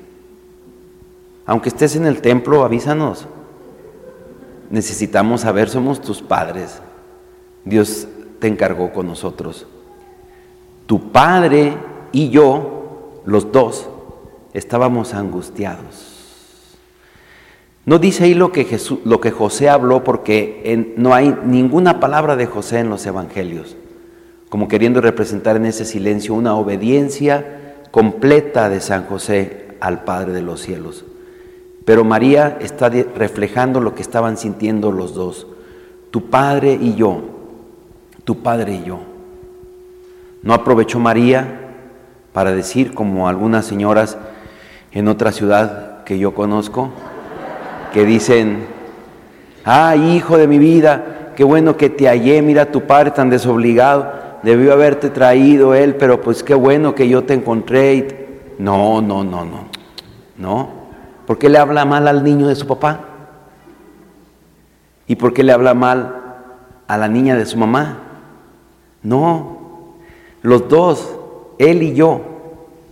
Aunque 1.47 1.69
estés 1.69 1.97
en 1.97 2.07
el 2.07 2.21
templo, 2.21 2.65
avísanos. 2.65 3.27
Necesitamos 4.71 5.43
saber, 5.43 5.69
somos 5.69 6.01
tus 6.01 6.23
padres. 6.23 6.81
Dios 7.65 8.07
te 8.39 8.47
encargó 8.47 8.93
con 8.93 9.07
nosotros. 9.07 9.67
Tu 10.87 11.11
padre 11.13 11.75
y 12.13 12.31
yo, 12.31 13.23
los 13.25 13.51
dos, 13.53 13.89
estábamos 14.53 15.15
angustiados. 15.15 16.07
No 17.87 17.99
dice 17.99 18.25
ahí 18.25 18.35
lo 18.35 18.53
que, 18.53 18.65
Jesús, 18.65 19.01
lo 19.05 19.21
que 19.21 19.31
José 19.31 19.69
habló 19.69 20.05
porque 20.05 20.95
no 20.97 21.15
hay 21.15 21.37
ninguna 21.45 21.99
palabra 21.99 22.37
de 22.37 22.47
José 22.47 22.79
en 22.79 22.91
los 22.91 23.05
evangelios 23.07 23.77
como 24.51 24.67
queriendo 24.67 25.01
representar 25.01 25.57
en 25.57 25.65
ese 25.65 25.85
silencio 25.87 26.35
una 26.35 26.57
obediencia 26.57 27.87
completa 27.93 28.69
de 28.69 28.81
San 28.81 29.07
José 29.07 29.69
al 29.81 30.03
Padre 30.05 30.33
de 30.33 30.43
los 30.43 30.61
cielos. 30.61 31.05
Pero 31.91 32.05
María 32.05 32.57
está 32.61 32.89
reflejando 32.89 33.81
lo 33.81 33.97
que 33.97 34.03
estaban 34.03 34.37
sintiendo 34.37 34.93
los 34.93 35.13
dos, 35.13 35.49
tu 36.13 36.31
Padre 36.31 36.79
y 36.81 36.95
yo, 36.95 37.21
tu 38.23 38.45
Padre 38.45 38.75
y 38.75 38.85
yo. 38.85 39.01
No 40.45 40.55
aprovechó 40.55 41.01
María 41.01 41.73
para 42.33 42.53
decir, 42.53 42.95
como 42.95 43.27
algunas 43.27 43.65
señoras 43.65 44.19
en 44.93 45.09
otra 45.09 45.33
ciudad 45.33 46.05
que 46.05 46.21
yo 46.21 46.33
conozco, 46.33 46.91
que 47.93 48.05
dicen, 48.05 48.67
ah, 49.65 49.97
hijo 49.97 50.39
de 50.39 50.47
mi 50.47 50.61
vida, 50.61 51.33
qué 51.35 51.43
bueno 51.43 51.77
que 51.77 51.91
te 51.91 52.07
hallé, 52.07 52.41
mira 52.41 52.71
tu 52.71 52.83
padre 52.83 53.11
tan 53.11 53.31
desobligado 53.31 54.13
debió 54.45 54.75
haberte 54.75 55.11
traído 55.11 55.75
él, 55.75 55.97
pero 55.97 56.21
pues 56.21 56.45
qué 56.45 56.55
bueno 56.55 56.95
que 56.95 57.09
yo 57.09 57.25
te 57.25 57.35
encontré. 57.35 58.29
No, 58.61 59.03
no, 59.03 59.25
no, 59.25 59.45
no. 59.45 59.65
No. 60.39 60.80
¿Por 61.31 61.39
qué 61.39 61.49
le 61.49 61.59
habla 61.59 61.85
mal 61.85 62.09
al 62.09 62.25
niño 62.25 62.49
de 62.49 62.57
su 62.57 62.67
papá? 62.67 63.03
¿Y 65.07 65.15
por 65.15 65.33
qué 65.33 65.45
le 65.45 65.53
habla 65.53 65.75
mal 65.75 66.41
a 66.89 66.99
la 66.99 67.07
niña 67.07 67.37
de 67.37 67.47
su 67.47 67.57
mamá? 67.57 67.99
No. 69.05 69.95
Los 70.43 70.69
dos, 70.69 71.09
él 71.59 71.85
y 71.85 71.95
yo, 71.95 72.23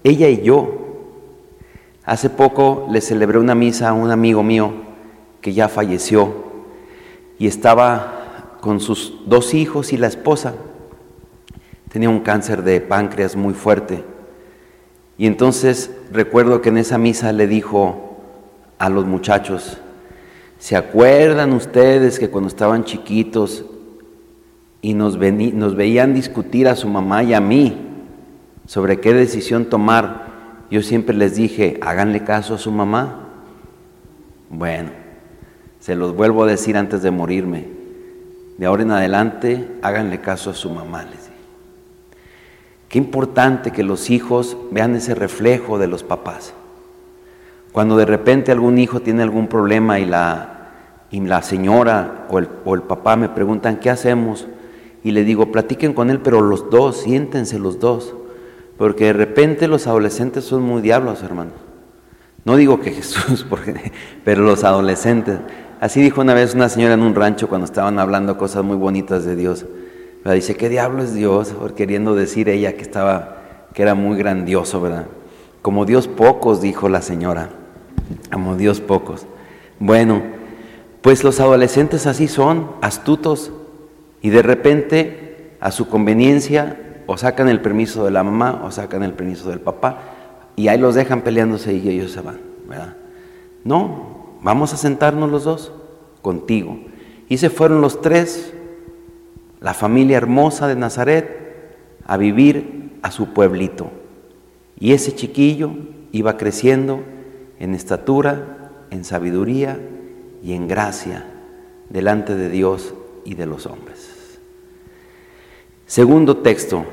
ella 0.04 0.28
y 0.28 0.42
yo. 0.42 0.70
Hace 2.04 2.30
poco 2.30 2.86
le 2.92 3.00
celebré 3.00 3.40
una 3.40 3.56
misa 3.56 3.88
a 3.88 3.92
un 3.92 4.08
amigo 4.12 4.44
mío 4.44 4.70
que 5.40 5.52
ya 5.52 5.68
falleció 5.68 6.32
y 7.40 7.48
estaba 7.48 8.58
con 8.60 8.78
sus 8.78 9.14
dos 9.26 9.52
hijos 9.52 9.92
y 9.92 9.96
la 9.96 10.06
esposa 10.06 10.54
tenía 11.88 12.08
un 12.08 12.20
cáncer 12.20 12.62
de 12.62 12.80
páncreas 12.80 13.34
muy 13.34 13.54
fuerte. 13.54 14.04
Y 15.16 15.26
entonces 15.26 15.90
recuerdo 16.12 16.62
que 16.62 16.68
en 16.68 16.78
esa 16.78 16.98
misa 16.98 17.32
le 17.32 17.48
dijo 17.48 18.04
a 18.78 18.88
los 18.88 19.06
muchachos, 19.06 19.78
¿se 20.58 20.76
acuerdan 20.76 21.52
ustedes 21.52 22.18
que 22.18 22.30
cuando 22.30 22.48
estaban 22.48 22.84
chiquitos 22.84 23.64
y 24.80 24.94
nos, 24.94 25.18
veían 25.18 26.14
discutir 26.14 26.68
a 26.68 26.76
su 26.76 26.88
mamá 26.88 27.22
y 27.22 27.34
a 27.34 27.40
mí 27.40 27.76
sobre 28.66 29.00
qué 29.00 29.12
decisión 29.12 29.66
tomar, 29.66 30.28
yo 30.70 30.82
siempre 30.82 31.16
les 31.16 31.36
dije, 31.36 31.78
háganle 31.80 32.22
caso 32.22 32.54
a 32.54 32.58
su 32.58 32.70
mamá. 32.70 33.24
Bueno, 34.50 34.90
se 35.80 35.94
los 35.94 36.14
vuelvo 36.14 36.44
a 36.44 36.46
decir 36.46 36.76
antes 36.76 37.02
de 37.02 37.10
morirme. 37.10 37.66
De 38.58 38.66
ahora 38.66 38.82
en 38.82 38.90
adelante, 38.90 39.68
háganle 39.82 40.20
caso 40.20 40.50
a 40.50 40.54
su 40.54 40.70
mamá, 40.70 41.04
les 41.04 41.12
dije. 41.12 41.28
Qué 42.88 42.98
importante 42.98 43.70
que 43.70 43.82
los 43.82 44.10
hijos 44.10 44.56
vean 44.70 44.94
ese 44.94 45.14
reflejo 45.14 45.78
de 45.78 45.88
los 45.88 46.02
papás. 46.02 46.52
Cuando 47.72 47.96
de 47.96 48.06
repente 48.06 48.52
algún 48.52 48.78
hijo 48.78 49.00
tiene 49.00 49.22
algún 49.22 49.46
problema 49.46 49.98
y 50.00 50.06
la, 50.06 50.70
y 51.10 51.20
la 51.20 51.42
señora 51.42 52.26
o 52.30 52.38
el, 52.38 52.48
o 52.64 52.74
el 52.74 52.82
papá 52.82 53.16
me 53.16 53.28
preguntan, 53.28 53.78
¿qué 53.78 53.90
hacemos? 53.90 54.46
Y 55.04 55.12
le 55.12 55.24
digo, 55.24 55.52
platiquen 55.52 55.94
con 55.94 56.10
él, 56.10 56.20
pero 56.20 56.40
los 56.40 56.70
dos, 56.70 56.98
siéntense 57.02 57.58
los 57.58 57.78
dos. 57.78 58.14
Porque 58.76 59.06
de 59.06 59.12
repente 59.12 59.68
los 59.68 59.86
adolescentes 59.86 60.44
son 60.44 60.62
muy 60.62 60.82
diablos, 60.82 61.22
hermanos. 61.22 61.54
No 62.44 62.56
digo 62.56 62.80
que 62.80 62.90
Jesús, 62.92 63.44
porque, 63.48 63.92
pero 64.24 64.42
los 64.42 64.64
adolescentes. 64.64 65.38
Así 65.80 66.00
dijo 66.00 66.20
una 66.20 66.34
vez 66.34 66.54
una 66.54 66.68
señora 66.68 66.94
en 66.94 67.02
un 67.02 67.14
rancho 67.14 67.48
cuando 67.48 67.64
estaban 67.64 67.98
hablando 67.98 68.38
cosas 68.38 68.64
muy 68.64 68.76
bonitas 68.76 69.24
de 69.24 69.36
Dios. 69.36 69.66
¿verdad? 70.18 70.34
Dice, 70.34 70.56
¿qué 70.56 70.68
diablo 70.68 71.02
es 71.02 71.14
Dios? 71.14 71.54
Queriendo 71.76 72.14
decir 72.14 72.48
ella 72.48 72.74
que 72.74 72.82
estaba, 72.82 73.36
que 73.74 73.82
era 73.82 73.94
muy 73.94 74.16
grandioso, 74.16 74.80
¿verdad? 74.80 75.06
Como 75.68 75.84
Dios 75.84 76.08
pocos, 76.08 76.62
dijo 76.62 76.88
la 76.88 77.02
señora. 77.02 77.50
Como 78.32 78.56
Dios 78.56 78.80
pocos. 78.80 79.26
Bueno, 79.78 80.22
pues 81.02 81.22
los 81.24 81.40
adolescentes 81.40 82.06
así 82.06 82.26
son, 82.26 82.70
astutos, 82.80 83.52
y 84.22 84.30
de 84.30 84.40
repente, 84.40 85.56
a 85.60 85.70
su 85.70 85.86
conveniencia, 85.86 87.02
o 87.06 87.18
sacan 87.18 87.50
el 87.50 87.60
permiso 87.60 88.02
de 88.06 88.10
la 88.10 88.24
mamá 88.24 88.62
o 88.64 88.70
sacan 88.70 89.02
el 89.02 89.12
permiso 89.12 89.50
del 89.50 89.60
papá, 89.60 89.98
y 90.56 90.68
ahí 90.68 90.78
los 90.78 90.94
dejan 90.94 91.20
peleándose 91.20 91.74
y 91.74 91.86
ellos 91.86 92.12
se 92.12 92.22
van, 92.22 92.40
¿verdad? 92.66 92.96
No, 93.62 94.38
vamos 94.40 94.72
a 94.72 94.78
sentarnos 94.78 95.30
los 95.30 95.44
dos 95.44 95.70
contigo. 96.22 96.78
Y 97.28 97.36
se 97.36 97.50
fueron 97.50 97.82
los 97.82 98.00
tres, 98.00 98.54
la 99.60 99.74
familia 99.74 100.16
hermosa 100.16 100.66
de 100.66 100.76
Nazaret, 100.76 101.98
a 102.06 102.16
vivir 102.16 102.98
a 103.02 103.10
su 103.10 103.34
pueblito. 103.34 103.90
Y 104.80 104.92
ese 104.92 105.14
chiquillo 105.14 105.72
iba 106.12 106.36
creciendo 106.36 107.00
en 107.58 107.74
estatura, 107.74 108.70
en 108.90 109.04
sabiduría 109.04 109.78
y 110.42 110.52
en 110.52 110.68
gracia 110.68 111.26
delante 111.88 112.36
de 112.36 112.48
Dios 112.48 112.94
y 113.24 113.34
de 113.34 113.46
los 113.46 113.66
hombres. 113.66 114.38
Segundo 115.86 116.38
texto 116.38 116.84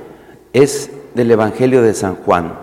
es 0.54 0.90
del 1.14 1.32
Evangelio 1.32 1.82
de 1.82 1.94
San 1.94 2.16
Juan. 2.16 2.58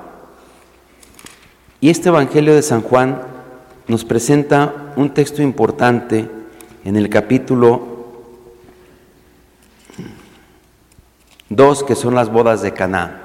Y 1.81 1.91
este 1.91 2.09
Evangelio 2.09 2.55
de 2.55 2.63
San 2.63 2.83
Juan 2.83 3.21
nos 3.87 4.05
presenta 4.05 4.93
un 4.97 5.13
texto 5.15 5.43
importante 5.43 6.29
en 6.85 6.97
el 6.97 7.09
capítulo 7.09 7.93
2, 11.49 11.85
que 11.85 11.95
son 11.95 12.15
las 12.15 12.31
bodas 12.31 12.63
de 12.63 12.73
Caná. 12.73 13.22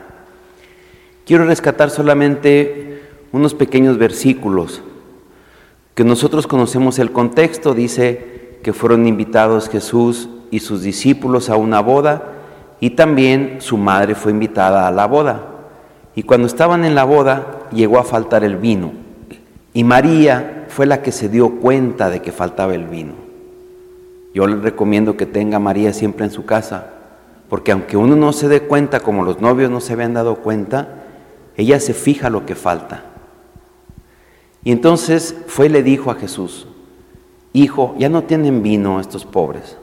Quiero 1.28 1.44
rescatar 1.44 1.90
solamente 1.90 3.02
unos 3.34 3.54
pequeños 3.54 3.98
versículos 3.98 4.82
que 5.94 6.06
nosotros 6.06 6.48
conocemos 6.48 7.00
el 7.00 7.12
contexto, 7.12 7.74
dice 7.74 8.60
que 8.64 8.72
fueron 8.72 9.06
invitados 9.06 9.68
Jesús 9.68 10.30
y 10.52 10.60
sus 10.60 10.84
discípulos 10.84 11.50
a 11.50 11.58
una 11.58 11.82
boda 11.82 12.32
y 12.80 12.92
también 12.92 13.58
su 13.60 13.76
madre 13.76 14.16
fue 14.16 14.32
invitada 14.32 14.88
a 14.88 14.92
la 14.92 15.06
boda. 15.06 15.42
Y 16.16 16.24
cuando 16.24 16.48
estaban 16.48 16.86
en 16.86 16.96
la 16.96 17.04
boda 17.04 17.68
llegó 17.74 18.00
a 18.00 18.06
faltar 18.06 18.46
el 18.46 18.56
vino 18.56 18.94
y 19.74 19.84
María 19.84 20.64
fue 20.70 20.86
la 20.86 21.02
que 21.02 21.12
se 21.12 21.28
dio 21.28 21.60
cuenta 21.60 22.10
de 22.10 22.22
que 22.22 22.32
faltaba 22.32 22.74
el 22.74 22.86
vino. 22.86 23.16
Yo 24.34 24.48
les 24.48 24.62
recomiendo 24.62 25.18
que 25.18 25.26
tenga 25.26 25.58
a 25.58 25.60
María 25.60 25.92
siempre 25.92 26.26
en 26.26 26.32
su 26.32 26.46
casa, 26.46 26.88
porque 27.50 27.74
aunque 27.74 27.98
uno 27.98 28.16
no 28.16 28.32
se 28.32 28.48
dé 28.48 28.62
cuenta 28.62 29.02
como 29.02 29.26
los 29.26 29.42
novios 29.42 29.70
no 29.70 29.82
se 29.82 29.92
habían 29.92 30.14
dado 30.14 30.36
cuenta, 30.36 31.04
ella 31.58 31.80
se 31.80 31.94
fija 31.94 32.30
lo 32.30 32.46
que 32.46 32.56
falta. 32.56 33.04
Y 34.64 34.72
entonces 34.72 35.36
fue 35.48 35.66
y 35.66 35.70
le 35.70 35.84
dijo 35.84 36.12
a 36.12 36.16
Jesús, 36.16 36.68
Hijo, 37.54 37.96
ya 37.98 38.08
no 38.08 38.24
tienen 38.24 38.62
vino 38.62 39.00
estos 39.00 39.26
pobres. 39.26 39.78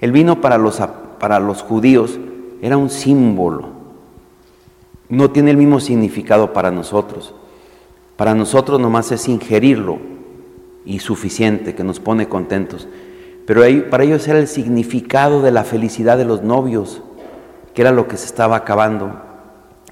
El 0.00 0.12
vino 0.12 0.40
para 0.40 0.56
los, 0.56 0.80
para 1.18 1.38
los 1.38 1.62
judíos 1.62 2.18
era 2.62 2.78
un 2.78 2.88
símbolo. 2.88 3.68
No 5.10 5.30
tiene 5.30 5.50
el 5.50 5.58
mismo 5.58 5.80
significado 5.80 6.54
para 6.54 6.70
nosotros. 6.70 7.34
Para 8.16 8.34
nosotros 8.34 8.80
nomás 8.80 9.12
es 9.12 9.28
ingerirlo 9.28 9.98
y 10.86 11.00
suficiente, 11.00 11.74
que 11.74 11.84
nos 11.84 12.00
pone 12.00 12.28
contentos. 12.28 12.88
Pero 13.44 13.62
para 13.90 14.04
ellos 14.04 14.26
era 14.26 14.38
el 14.38 14.48
significado 14.48 15.42
de 15.42 15.50
la 15.50 15.64
felicidad 15.64 16.16
de 16.16 16.24
los 16.24 16.42
novios, 16.42 17.02
que 17.74 17.82
era 17.82 17.92
lo 17.92 18.08
que 18.08 18.16
se 18.16 18.26
estaba 18.26 18.56
acabando. 18.56 19.20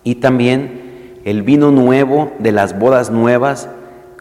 Y 0.02 0.16
también 0.16 0.85
el 1.26 1.42
vino 1.42 1.72
nuevo 1.72 2.32
de 2.38 2.52
las 2.52 2.78
bodas 2.78 3.10
nuevas, 3.10 3.68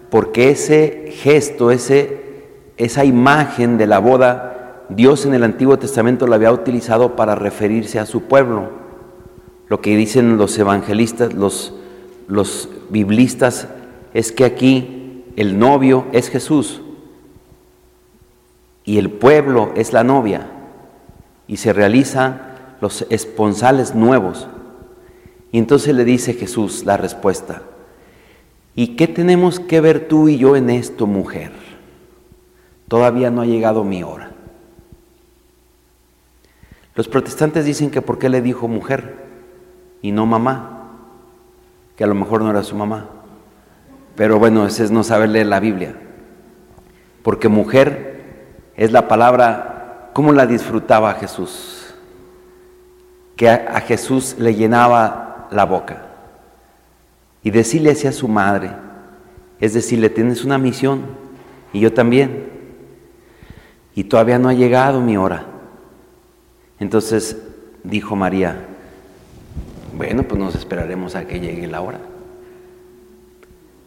porque 0.10 0.50
ese 0.50 1.12
gesto, 1.12 1.70
ese, 1.70 2.42
esa 2.78 3.06
imagen 3.06 3.78
de 3.78 3.86
la 3.86 4.00
boda, 4.00 4.82
Dios 4.90 5.24
en 5.28 5.36
el 5.36 5.44
Antiguo 5.44 5.78
Testamento 5.78 6.26
la 6.26 6.38
había 6.38 6.52
utilizado 6.52 7.16
para 7.16 7.36
referirse 7.36 8.00
a 8.00 8.08
su 8.08 8.24
pueblo. 8.24 8.72
Lo 9.68 9.82
que 9.82 9.96
dicen 9.96 10.38
los 10.38 10.58
evangelistas, 10.58 11.36
los, 11.36 11.76
los 12.28 12.70
biblistas, 12.90 13.68
es 14.16 14.32
que 14.32 14.44
aquí 14.44 15.26
el 15.36 15.60
novio 15.60 16.08
es 16.12 16.30
Jesús 16.30 16.82
y 18.84 18.98
el 18.98 19.12
pueblo 19.12 19.74
es 19.76 19.94
la 19.94 20.04
novia 20.04 20.48
y 21.48 21.58
se 21.58 21.72
realizan 21.72 22.42
los 22.82 23.06
esponsales 23.12 23.94
nuevos. 23.94 24.48
Y 25.56 25.58
entonces 25.58 25.96
le 25.96 26.04
dice 26.04 26.34
Jesús 26.34 26.84
la 26.84 26.98
respuesta, 26.98 27.62
¿y 28.76 28.98
qué 28.98 29.08
tenemos 29.08 29.62
que 29.62 29.80
ver 29.80 30.10
tú 30.10 30.28
y 30.28 30.38
yo 30.38 30.58
en 30.58 30.70
esto, 30.70 31.08
mujer? 31.08 31.54
Todavía 32.90 33.32
no 33.32 33.42
ha 33.42 33.46
llegado 33.46 33.86
mi 33.86 34.04
hora. 34.04 34.32
Los 36.94 37.08
protestantes 37.08 37.64
dicen 37.64 37.90
que 37.90 38.02
por 38.02 38.20
qué 38.20 38.28
le 38.28 38.42
dijo 38.42 38.68
mujer 38.68 39.16
y 40.02 40.12
no 40.12 40.26
mamá, 40.26 40.92
que 41.96 42.04
a 42.04 42.08
lo 42.08 42.16
mejor 42.16 42.42
no 42.42 42.50
era 42.50 42.62
su 42.62 42.76
mamá. 42.76 43.08
Pero 44.18 44.40
bueno, 44.40 44.68
ese 44.68 44.84
es 44.84 44.92
no 44.92 45.06
saber 45.06 45.30
leer 45.30 45.48
la 45.48 45.62
Biblia. 45.62 45.96
Porque 47.24 47.48
mujer 47.48 48.58
es 48.76 48.92
la 48.92 49.08
palabra, 49.08 50.10
¿cómo 50.12 50.34
la 50.34 50.48
disfrutaba 50.48 51.14
Jesús? 51.14 51.96
Que 53.38 53.48
a, 53.48 53.68
a 53.76 53.80
Jesús 53.80 54.36
le 54.38 54.54
llenaba 54.54 55.25
la 55.52 55.66
boca. 55.66 56.08
Y 57.44 57.52
decirle 57.52 57.92
hacia 57.92 58.12
su 58.12 58.28
madre, 58.28 58.72
es 59.60 59.74
decirle, 59.74 60.10
tienes 60.10 60.44
una 60.44 60.58
misión 60.58 61.02
y 61.74 61.80
yo 61.80 61.94
también. 61.94 62.50
Y 63.94 64.06
todavía 64.06 64.40
no 64.40 64.50
ha 64.50 64.54
llegado 64.54 65.02
mi 65.02 65.18
hora. 65.18 65.46
Entonces 66.80 67.38
dijo 67.84 68.16
María, 68.16 68.66
bueno, 69.98 70.24
pues 70.24 70.40
nos 70.40 70.56
esperaremos 70.56 71.16
a 71.16 71.26
que 71.26 71.40
llegue 71.40 71.68
la 71.68 71.82
hora. 71.82 72.00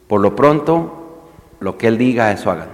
Por 0.07 0.23
lo 0.23 0.35
pronto, 0.35 1.29
lo 1.61 1.77
que 1.77 1.89
Él 1.89 1.99
diga, 1.99 2.33
eso 2.33 2.51
hagan. 2.51 2.71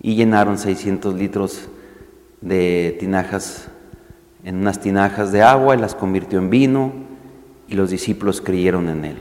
Y 0.00 0.14
llenaron 0.14 0.58
600 0.58 1.14
litros 1.14 1.68
de 2.40 2.96
tinajas, 3.00 3.68
en 4.46 4.58
unas 4.58 4.80
tinajas 4.80 5.32
de 5.32 5.42
agua, 5.42 5.74
y 5.74 5.80
las 5.80 5.96
convirtió 5.96 6.38
en 6.38 6.50
vino, 6.50 6.92
y 7.66 7.74
los 7.74 7.90
discípulos 7.90 8.40
creyeron 8.40 8.88
en 8.88 9.04
Él. 9.04 9.16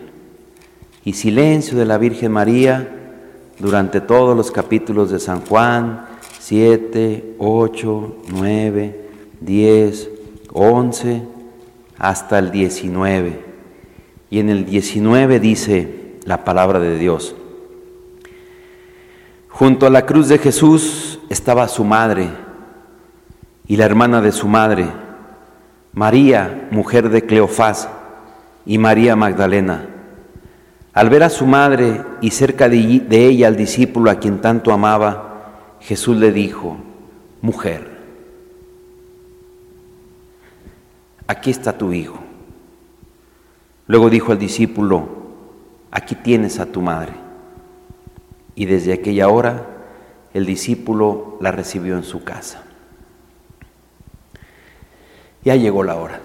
Y 1.04 1.14
silencio 1.14 1.76
de 1.80 1.86
la 1.86 1.98
Virgen 1.98 2.32
María 2.32 2.88
durante 3.58 4.02
todos 4.02 4.38
los 4.38 4.52
capítulos 4.52 5.10
de 5.10 5.20
San 5.20 5.42
Juan, 5.42 6.06
7, 6.40 7.38
8, 7.40 8.16
9, 8.34 9.10
10, 9.42 10.10
11, 10.54 11.24
hasta 11.98 12.38
el 12.38 12.52
19. 12.52 13.46
Y 14.30 14.40
en 14.40 14.50
el 14.52 14.66
19 14.68 15.40
dice 15.40 16.20
la 16.24 16.44
palabra 16.44 16.80
de 16.80 17.00
Dios. 17.00 17.36
Junto 19.50 19.88
a 19.88 19.90
la 19.90 20.06
cruz 20.06 20.28
de 20.28 20.38
Jesús 20.38 21.20
estaba 21.30 21.68
su 21.68 21.84
madre 21.84 22.30
y 23.68 23.78
la 23.78 23.86
hermana 23.86 24.22
de 24.22 24.32
su 24.32 24.48
madre, 24.48 25.05
María, 25.96 26.68
mujer 26.72 27.08
de 27.08 27.26
Cleofás, 27.26 27.88
y 28.66 28.78
María 28.78 29.16
Magdalena. 29.16 29.88
Al 30.92 31.10
ver 31.10 31.24
a 31.24 31.30
su 31.30 31.46
madre 31.46 32.04
y 32.20 32.32
cerca 32.32 32.68
de, 32.68 33.02
ella 33.10 33.48
al 33.48 33.56
discípulo 33.56 34.12
a 34.12 34.20
quien 34.20 34.42
tanto 34.42 34.74
amaba, 34.74 35.78
Jesús 35.80 36.18
le 36.18 36.34
dijo, 36.34 36.76
mujer, 37.42 37.90
aquí 41.28 41.50
está 41.50 41.78
tu 41.78 41.94
hijo. 41.94 42.20
Luego 43.88 44.10
dijo 44.10 44.34
al 44.34 44.40
discípulo, 44.40 45.08
aquí 45.92 46.16
tienes 46.16 46.60
a 46.60 46.66
tu 46.66 46.82
madre. 46.82 47.14
Y 48.54 48.66
desde 48.66 48.92
aquella 48.92 49.30
hora 49.30 49.66
el 50.34 50.46
discípulo 50.46 51.38
la 51.40 51.52
recibió 51.52 51.96
en 51.96 52.04
su 52.04 52.26
casa. 52.26 52.65
Ya 55.46 55.56
llegó 55.56 55.84
la 55.84 55.96
hora, 55.96 56.20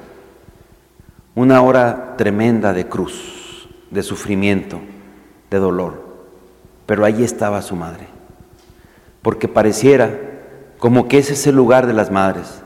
una 1.36 1.62
hora 1.62 2.16
tremenda 2.16 2.72
de 2.72 2.88
cruz, 2.88 3.68
de 3.90 4.02
sufrimiento, 4.02 4.80
de 5.50 5.58
dolor, 5.58 6.02
pero 6.86 7.04
allí 7.04 7.22
estaba 7.22 7.62
su 7.62 7.76
madre, 7.76 8.08
porque 9.22 9.46
pareciera 9.46 10.18
como 10.78 11.06
que 11.06 11.18
ese 11.18 11.34
es 11.34 11.46
el 11.46 11.54
lugar 11.54 11.86
de 11.86 11.92
las 11.92 12.10
madres, 12.10 12.62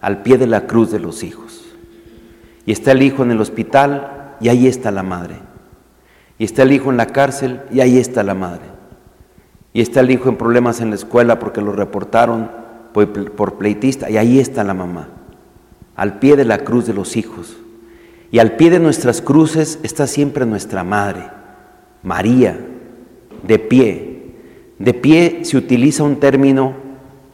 al 0.00 0.22
pie 0.22 0.36
de 0.36 0.46
la 0.46 0.66
cruz 0.66 0.90
de 0.92 1.00
los 1.00 1.22
hijos. 1.22 1.64
Y 2.66 2.72
está 2.72 2.92
el 2.92 3.02
hijo 3.02 3.22
en 3.22 3.30
el 3.30 3.40
hospital 3.40 4.36
y 4.40 4.50
ahí 4.50 4.66
está 4.66 4.90
la 4.90 5.02
madre. 5.02 5.36
Y 6.38 6.44
está 6.44 6.62
el 6.62 6.72
hijo 6.72 6.90
en 6.90 6.98
la 6.98 7.06
cárcel 7.06 7.62
y 7.70 7.80
ahí 7.80 7.98
está 7.98 8.22
la 8.22 8.34
madre. 8.34 8.64
Y 9.72 9.80
está 9.80 10.00
el 10.00 10.10
hijo 10.10 10.28
en 10.28 10.36
problemas 10.36 10.80
en 10.80 10.90
la 10.90 10.96
escuela 10.96 11.38
porque 11.38 11.60
lo 11.60 11.72
reportaron 11.72 12.50
por, 12.92 13.54
pleitista 13.58 14.10
y 14.10 14.18
ahí 14.18 14.38
está 14.38 14.62
la 14.62 14.74
mamá. 14.74 15.08
Al 15.96 16.18
pie 16.18 16.36
de 16.36 16.44
la 16.44 16.58
cruz 16.58 16.86
de 16.86 16.94
los 16.94 17.16
hijos. 17.16 17.56
Y 18.30 18.38
al 18.38 18.56
pie 18.56 18.70
de 18.70 18.80
nuestras 18.80 19.20
cruces 19.20 19.78
está 19.82 20.06
siempre 20.06 20.44
nuestra 20.44 20.82
madre, 20.82 21.24
María, 22.02 22.58
de 23.46 23.58
pie. 23.58 24.32
De 24.78 24.92
pie 24.92 25.40
se 25.42 25.56
utiliza 25.56 26.02
un 26.02 26.16
término 26.16 26.74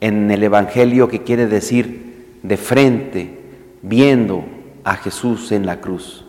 en 0.01 0.31
el 0.31 0.43
Evangelio 0.43 1.09
que 1.09 1.23
quiere 1.23 1.47
decir 1.47 2.39
de 2.43 2.57
frente, 2.57 3.39
viendo 3.83 4.45
a 4.85 4.97
Jesús 4.97 5.53
en 5.53 5.67
la 5.67 5.81
cruz. 5.81 6.25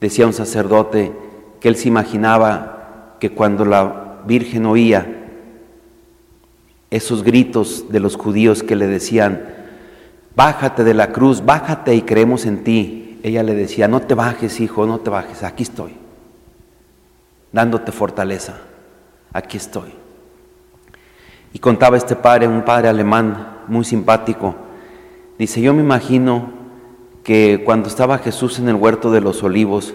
Decía 0.00 0.26
un 0.26 0.32
sacerdote 0.32 1.12
que 1.60 1.68
él 1.68 1.76
se 1.76 1.88
imaginaba 1.88 3.16
que 3.20 3.30
cuando 3.30 3.64
la 3.64 4.20
Virgen 4.26 4.66
oía 4.66 5.06
esos 6.90 7.22
gritos 7.22 7.86
de 7.90 8.00
los 8.00 8.16
judíos 8.16 8.62
que 8.62 8.76
le 8.76 8.86
decían, 8.86 9.61
bájate 10.34 10.84
de 10.84 10.94
la 10.94 11.12
cruz, 11.12 11.44
bájate 11.44 11.94
y 11.94 12.02
creemos 12.02 12.46
en 12.46 12.64
ti, 12.64 13.20
ella 13.22 13.42
le 13.42 13.54
decía, 13.54 13.88
no 13.88 14.00
te 14.00 14.14
bajes, 14.14 14.60
hijo, 14.60 14.86
no 14.86 14.98
te 14.98 15.10
bajes, 15.10 15.42
aquí 15.42 15.62
estoy, 15.62 15.94
dándote 17.52 17.92
fortaleza, 17.92 18.58
aquí 19.32 19.56
estoy. 19.56 19.92
Y 21.52 21.58
contaba 21.58 21.96
este 21.96 22.16
padre, 22.16 22.48
un 22.48 22.62
padre 22.62 22.88
alemán 22.88 23.58
muy 23.68 23.84
simpático, 23.84 24.54
dice, 25.38 25.60
yo 25.60 25.74
me 25.74 25.82
imagino 25.82 26.50
que 27.22 27.62
cuando 27.64 27.88
estaba 27.88 28.18
Jesús 28.18 28.58
en 28.58 28.68
el 28.68 28.74
huerto 28.74 29.10
de 29.10 29.20
los 29.20 29.42
olivos, 29.42 29.94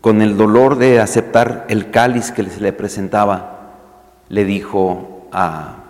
con 0.00 0.22
el 0.22 0.36
dolor 0.36 0.76
de 0.76 1.00
aceptar 1.00 1.66
el 1.68 1.90
cáliz 1.90 2.30
que 2.30 2.44
se 2.44 2.60
le 2.60 2.72
presentaba, 2.72 3.74
le 4.28 4.44
dijo 4.44 5.26
a 5.32 5.84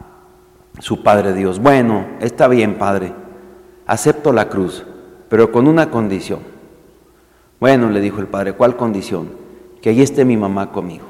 su 0.79 1.03
Padre 1.03 1.33
Dios, 1.33 1.59
bueno, 1.59 2.07
está 2.21 2.49
bien 2.49 2.77
Padre, 2.77 3.13
acepto 3.87 4.33
la 4.33 4.49
cruz, 4.49 4.85
pero 5.29 5.53
con 5.53 5.67
una 5.67 5.91
condición. 5.91 6.41
Bueno, 7.61 7.91
le 7.91 8.01
dijo 8.01 8.21
el 8.21 8.27
Padre, 8.27 8.53
¿cuál 8.53 8.77
condición? 8.77 9.31
Que 9.81 9.91
allí 9.91 10.03
esté 10.03 10.25
mi 10.25 10.37
mamá 10.37 10.73
conmigo. 10.73 11.05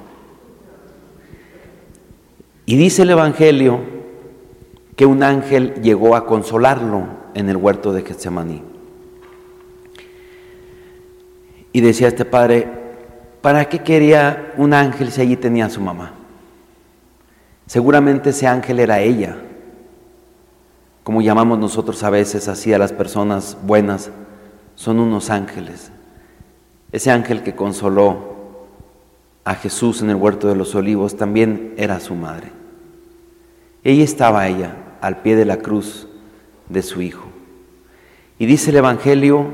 Y 2.66 2.77
dice 2.77 3.03
el 3.03 3.11
Evangelio 3.11 3.81
que 4.97 5.07
un 5.07 5.22
ángel 5.22 5.74
llegó 5.83 6.16
a 6.16 6.27
consolarlo 6.27 7.07
en 7.35 7.49
el 7.49 7.57
huerto 7.57 7.93
de 7.93 8.03
Getsemaní. 8.03 8.62
Y 11.72 11.81
decía 11.83 12.09
este 12.09 12.24
padre, 12.24 12.66
¿para 13.43 13.68
qué 13.68 13.81
quería 13.81 14.55
un 14.57 14.72
ángel 14.72 15.12
si 15.12 15.20
allí 15.20 15.37
tenía 15.37 15.66
a 15.66 15.70
su 15.70 15.83
mamá? 15.83 16.14
Seguramente 17.66 18.31
ese 18.31 18.47
ángel 18.47 18.81
era 18.81 19.01
ella, 19.01 19.37
como 21.07 21.23
llamamos 21.23 21.61
nosotros 21.61 22.03
a 22.03 22.11
veces 22.11 22.49
así 22.49 22.73
a 22.73 22.81
las 22.81 22.93
personas 22.93 23.57
buenas, 23.63 24.11
son 24.75 24.99
unos 24.99 25.31
ángeles. 25.31 25.93
Ese 26.91 27.13
ángel 27.13 27.45
que 27.45 27.55
consoló 27.55 28.67
a 29.45 29.55
Jesús 29.55 30.03
en 30.03 30.11
el 30.11 30.17
huerto 30.17 30.49
de 30.49 30.57
los 30.57 30.75
olivos 30.75 31.17
también 31.17 31.75
era 31.77 32.01
su 32.01 32.17
madre. 32.17 32.51
Ella 33.85 34.03
estaba 34.03 34.49
ella 34.49 34.75
al 35.01 35.23
pie 35.23 35.37
de 35.37 35.45
la 35.45 35.59
cruz 35.59 36.09
de 36.69 36.83
su 36.83 37.01
hijo. 37.01 37.29
Y 38.41 38.47
dice 38.47 38.71
el 38.71 38.79
Evangelio 38.79 39.47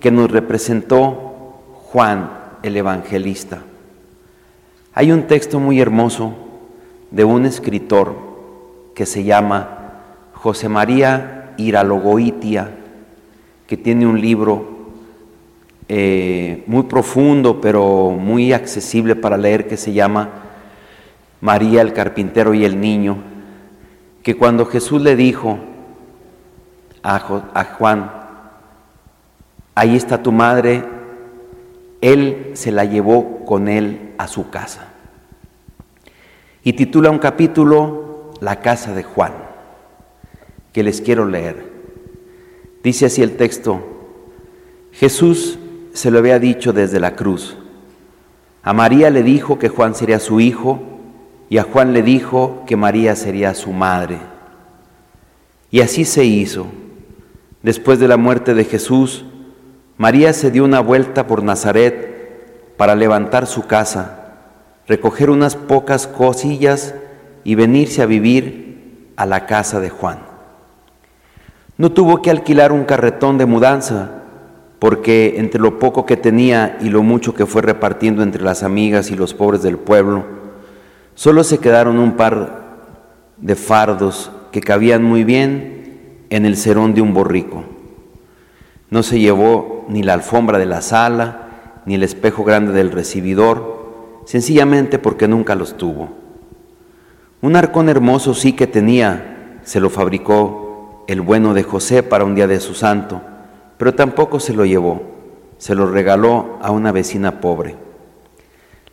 que 0.00 0.10
nos 0.10 0.30
representó 0.30 1.60
Juan 1.92 2.30
el 2.62 2.78
Evangelista. 2.78 3.60
Hay 4.94 5.12
un 5.12 5.24
texto 5.26 5.60
muy 5.60 5.82
hermoso 5.82 6.32
de 7.10 7.24
un 7.24 7.44
escritor 7.44 8.14
que 8.94 9.04
se 9.04 9.22
llama 9.22 9.73
José 10.44 10.68
María 10.68 11.54
Iralogoitia, 11.56 12.70
que 13.66 13.78
tiene 13.78 14.06
un 14.06 14.20
libro 14.20 14.90
eh, 15.88 16.62
muy 16.66 16.82
profundo, 16.82 17.62
pero 17.62 18.10
muy 18.10 18.52
accesible 18.52 19.16
para 19.16 19.38
leer, 19.38 19.66
que 19.66 19.78
se 19.78 19.94
llama 19.94 20.28
María 21.40 21.80
el 21.80 21.94
carpintero 21.94 22.52
y 22.52 22.66
el 22.66 22.78
niño, 22.78 23.16
que 24.22 24.36
cuando 24.36 24.66
Jesús 24.66 25.00
le 25.00 25.16
dijo 25.16 25.60
a, 27.02 27.14
a 27.54 27.64
Juan, 27.64 28.12
ahí 29.74 29.96
está 29.96 30.22
tu 30.22 30.30
madre, 30.30 30.84
él 32.02 32.50
se 32.52 32.70
la 32.70 32.84
llevó 32.84 33.46
con 33.46 33.66
él 33.66 34.12
a 34.18 34.28
su 34.28 34.50
casa. 34.50 34.88
Y 36.62 36.74
titula 36.74 37.08
un 37.08 37.18
capítulo 37.18 38.34
La 38.42 38.60
casa 38.60 38.92
de 38.92 39.04
Juan, 39.04 39.43
que 40.74 40.82
les 40.82 41.00
quiero 41.00 41.24
leer. 41.24 41.72
Dice 42.82 43.06
así 43.06 43.22
el 43.22 43.36
texto, 43.36 43.80
Jesús 44.92 45.58
se 45.94 46.10
lo 46.10 46.18
había 46.18 46.38
dicho 46.38 46.74
desde 46.74 47.00
la 47.00 47.14
cruz. 47.14 47.56
A 48.62 48.72
María 48.74 49.08
le 49.08 49.22
dijo 49.22 49.58
que 49.58 49.68
Juan 49.68 49.94
sería 49.94 50.18
su 50.18 50.40
hijo 50.40 50.82
y 51.48 51.58
a 51.58 51.62
Juan 51.62 51.92
le 51.92 52.02
dijo 52.02 52.64
que 52.66 52.76
María 52.76 53.14
sería 53.14 53.54
su 53.54 53.72
madre. 53.72 54.18
Y 55.70 55.80
así 55.80 56.04
se 56.04 56.24
hizo. 56.24 56.66
Después 57.62 58.00
de 58.00 58.08
la 58.08 58.16
muerte 58.16 58.52
de 58.52 58.64
Jesús, 58.64 59.24
María 59.96 60.32
se 60.32 60.50
dio 60.50 60.64
una 60.64 60.80
vuelta 60.80 61.28
por 61.28 61.44
Nazaret 61.44 62.74
para 62.76 62.96
levantar 62.96 63.46
su 63.46 63.66
casa, 63.68 64.34
recoger 64.88 65.30
unas 65.30 65.54
pocas 65.54 66.08
cosillas 66.08 66.94
y 67.44 67.54
venirse 67.54 68.02
a 68.02 68.06
vivir 68.06 69.12
a 69.16 69.24
la 69.24 69.46
casa 69.46 69.78
de 69.78 69.90
Juan. 69.90 70.33
No 71.76 71.90
tuvo 71.90 72.22
que 72.22 72.30
alquilar 72.30 72.72
un 72.72 72.84
carretón 72.84 73.36
de 73.36 73.46
mudanza, 73.46 74.22
porque 74.78 75.34
entre 75.38 75.60
lo 75.60 75.78
poco 75.78 76.06
que 76.06 76.16
tenía 76.16 76.78
y 76.80 76.88
lo 76.88 77.02
mucho 77.02 77.34
que 77.34 77.46
fue 77.46 77.62
repartiendo 77.62 78.22
entre 78.22 78.42
las 78.42 78.62
amigas 78.62 79.10
y 79.10 79.16
los 79.16 79.34
pobres 79.34 79.62
del 79.62 79.78
pueblo, 79.78 80.24
solo 81.14 81.42
se 81.42 81.58
quedaron 81.58 81.98
un 81.98 82.12
par 82.12 82.64
de 83.38 83.56
fardos 83.56 84.30
que 84.52 84.60
cabían 84.60 85.02
muy 85.02 85.24
bien 85.24 86.26
en 86.30 86.46
el 86.46 86.56
serón 86.56 86.94
de 86.94 87.00
un 87.00 87.12
borrico. 87.12 87.64
No 88.90 89.02
se 89.02 89.18
llevó 89.18 89.84
ni 89.88 90.02
la 90.02 90.14
alfombra 90.14 90.58
de 90.58 90.66
la 90.66 90.80
sala, 90.80 91.80
ni 91.86 91.96
el 91.96 92.02
espejo 92.04 92.44
grande 92.44 92.72
del 92.72 92.92
recibidor, 92.92 94.22
sencillamente 94.26 94.98
porque 94.98 95.26
nunca 95.26 95.54
los 95.54 95.76
tuvo. 95.76 96.10
Un 97.42 97.56
arcón 97.56 97.88
hermoso 97.88 98.32
sí 98.32 98.52
que 98.52 98.66
tenía, 98.66 99.58
se 99.64 99.80
lo 99.80 99.90
fabricó 99.90 100.63
el 101.06 101.20
bueno 101.20 101.54
de 101.54 101.62
José 101.62 102.02
para 102.02 102.24
un 102.24 102.34
día 102.34 102.46
de 102.46 102.60
su 102.60 102.74
santo, 102.74 103.20
pero 103.76 103.94
tampoco 103.94 104.40
se 104.40 104.52
lo 104.52 104.64
llevó, 104.64 105.02
se 105.58 105.74
lo 105.74 105.90
regaló 105.90 106.58
a 106.62 106.70
una 106.70 106.92
vecina 106.92 107.40
pobre. 107.40 107.76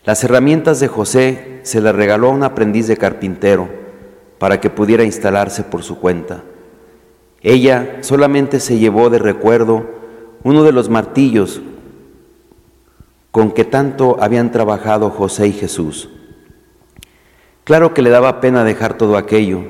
Las 0.04 0.24
herramientas 0.24 0.80
de 0.80 0.88
José 0.88 1.60
se 1.64 1.80
las 1.80 1.96
regaló 1.96 2.28
a 2.28 2.32
un 2.32 2.44
aprendiz 2.44 2.88
de 2.88 2.98
carpintero 2.98 3.70
para 4.40 4.60
que 4.60 4.70
pudiera 4.70 5.04
instalarse 5.04 5.64
por 5.64 5.84
su 5.84 6.00
cuenta. 6.00 6.42
Ella 7.42 7.98
solamente 8.02 8.60
se 8.60 8.80
llevó 8.80 9.10
de 9.10 9.20
recuerdo 9.20 9.86
uno 10.44 10.64
de 10.64 10.72
los 10.72 10.90
martillos 10.90 11.62
con 13.32 13.52
que 13.52 13.64
tanto 13.64 14.18
habían 14.20 14.52
trabajado 14.52 15.10
José 15.10 15.48
y 15.48 15.54
Jesús. 15.54 16.10
Claro 17.64 17.94
que 17.94 18.02
le 18.02 18.10
daba 18.10 18.42
pena 18.42 18.64
dejar 18.64 18.98
todo 18.98 19.18
aquello. 19.18 19.64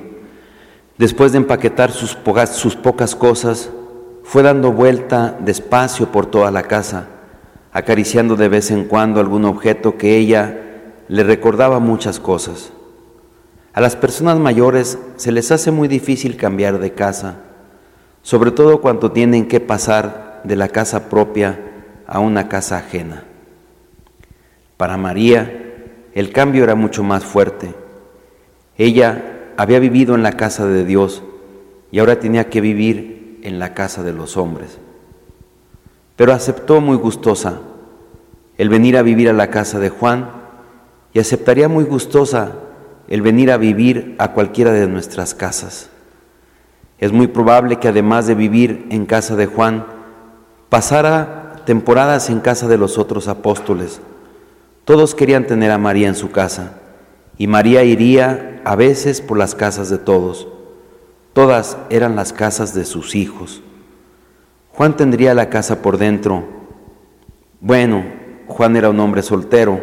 Después 1.02 1.32
de 1.32 1.40
empaquetar 1.40 1.92
sus 1.92 2.16
pocas, 2.16 3.16
cosas, 3.16 3.72
fue 4.24 4.44
dando 4.44 4.72
vuelta 4.72 5.36
despacio 5.40 6.12
por 6.12 6.28
toda 6.28 6.52
la 6.52 6.62
casa, 6.62 7.08
acariciando 7.74 8.36
de 8.36 8.48
vez 8.50 8.70
en 8.70 8.84
cuando 8.86 9.20
algún 9.20 9.46
objeto 9.46 9.98
que 9.98 10.16
ella 10.18 10.94
le 11.08 11.24
recordaba 11.24 11.80
muchas 11.80 12.20
cosas. 12.20 12.72
A 13.74 13.82
las 13.82 13.96
personas 13.96 14.38
mayores 14.38 15.00
se 15.16 15.32
les 15.32 15.52
hace 15.52 15.72
muy 15.72 15.88
difícil 15.88 16.38
cambiar 16.38 16.78
de 16.78 16.94
casa, 16.94 17.38
sobre 18.22 18.52
todo 18.52 18.80
cuando 18.80 19.12
tienen 19.12 19.48
que 19.48 19.60
pasar 19.60 20.42
de 20.44 20.56
la 20.56 20.68
casa 20.68 21.10
propia 21.10 21.62
a 22.06 22.20
una 22.20 22.48
casa 22.48 22.78
ajena. 22.78 23.24
Para 24.78 24.98
María, 24.98 25.74
el 26.14 26.32
cambio 26.32 26.64
era 26.64 26.76
mucho 26.76 27.02
más 27.02 27.26
fuerte. 27.26 27.74
Ella 28.78 29.32
había 29.62 29.80
vivido 29.80 30.16
en 30.16 30.24
la 30.24 30.32
casa 30.32 30.66
de 30.66 30.86
Dios 30.86 31.22
y 31.92 32.00
ahora 32.00 32.20
tenía 32.20 32.50
que 32.50 32.62
vivir 32.62 33.40
en 33.44 33.60
la 33.60 33.76
casa 33.76 34.02
de 34.02 34.12
los 34.12 34.36
hombres. 34.36 34.80
Pero 36.16 36.34
aceptó 36.34 36.82
muy 36.82 36.98
gustosa 36.98 37.60
el 38.58 38.70
venir 38.70 38.98
a 38.98 39.04
vivir 39.04 39.30
a 39.30 39.34
la 39.34 39.52
casa 39.52 39.78
de 39.78 39.90
Juan 39.90 40.32
y 41.14 41.20
aceptaría 41.20 41.68
muy 41.68 41.84
gustosa 41.84 42.54
el 43.08 43.22
venir 43.22 43.52
a 43.52 43.58
vivir 43.58 44.16
a 44.18 44.32
cualquiera 44.32 44.72
de 44.72 44.88
nuestras 44.88 45.36
casas. 45.36 45.90
Es 46.98 47.12
muy 47.12 47.28
probable 47.28 47.78
que 47.78 47.88
además 47.88 48.26
de 48.26 48.34
vivir 48.34 48.88
en 48.90 49.06
casa 49.06 49.36
de 49.36 49.46
Juan, 49.46 49.86
pasara 50.70 51.62
temporadas 51.66 52.32
en 52.32 52.40
casa 52.40 52.68
de 52.68 52.80
los 52.80 52.98
otros 52.98 53.28
apóstoles. 53.28 54.02
Todos 54.86 55.14
querían 55.14 55.46
tener 55.46 55.70
a 55.70 55.78
María 55.78 56.08
en 56.08 56.16
su 56.16 56.32
casa 56.32 56.82
y 57.38 57.48
María 57.48 57.84
iría 57.84 58.62
a 58.64 58.76
veces 58.76 59.22
por 59.22 59.38
las 59.38 59.56
casas 59.56 59.90
de 59.90 59.98
todos. 59.98 60.48
Todas 61.34 61.78
eran 61.90 62.16
las 62.16 62.34
casas 62.34 62.74
de 62.74 62.86
sus 62.86 63.16
hijos. 63.16 63.62
Juan 64.72 64.96
tendría 64.96 65.34
la 65.34 65.50
casa 65.50 65.82
por 65.82 65.98
dentro. 65.98 66.44
Bueno, 67.60 68.04
Juan 68.48 68.76
era 68.76 68.90
un 68.90 69.00
hombre 69.00 69.24
soltero, 69.24 69.82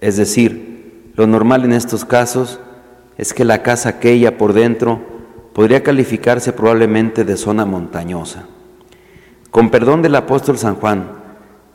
es 0.00 0.16
decir, 0.16 1.12
lo 1.14 1.26
normal 1.26 1.64
en 1.64 1.72
estos 1.72 2.04
casos 2.04 2.60
es 3.16 3.34
que 3.34 3.44
la 3.44 3.62
casa 3.62 3.88
aquella 3.88 4.38
por 4.38 4.52
dentro 4.52 5.00
podría 5.52 5.82
calificarse 5.82 6.52
probablemente 6.52 7.24
de 7.24 7.36
zona 7.36 7.64
montañosa. 7.64 8.46
Con 9.50 9.70
perdón 9.70 10.02
del 10.02 10.14
apóstol 10.14 10.58
San 10.58 10.76
Juan, 10.76 11.10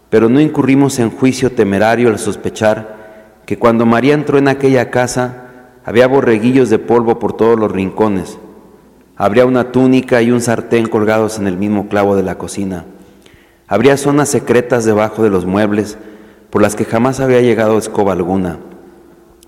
pero 0.09 0.29
no 0.29 0.39
incurrimos 0.39 0.99
en 0.99 1.09
juicio 1.09 1.51
temerario 1.51 2.09
al 2.09 2.19
sospechar 2.19 3.02
que 3.45 3.57
cuando 3.57 3.85
María 3.85 4.13
entró 4.13 4.37
en 4.37 4.47
aquella 4.47 4.89
casa 4.89 5.49
había 5.85 6.07
borreguillos 6.07 6.69
de 6.69 6.79
polvo 6.79 7.19
por 7.19 7.33
todos 7.33 7.59
los 7.59 7.71
rincones, 7.71 8.37
habría 9.15 9.45
una 9.45 9.71
túnica 9.71 10.21
y 10.21 10.31
un 10.31 10.41
sartén 10.41 10.87
colgados 10.87 11.37
en 11.37 11.47
el 11.47 11.57
mismo 11.57 11.87
clavo 11.87 12.15
de 12.15 12.23
la 12.23 12.37
cocina, 12.37 12.85
habría 13.67 13.97
zonas 13.97 14.29
secretas 14.29 14.85
debajo 14.85 15.23
de 15.23 15.29
los 15.29 15.45
muebles 15.45 15.97
por 16.49 16.61
las 16.61 16.75
que 16.75 16.85
jamás 16.85 17.19
había 17.19 17.41
llegado 17.41 17.77
escoba 17.77 18.13
alguna, 18.13 18.59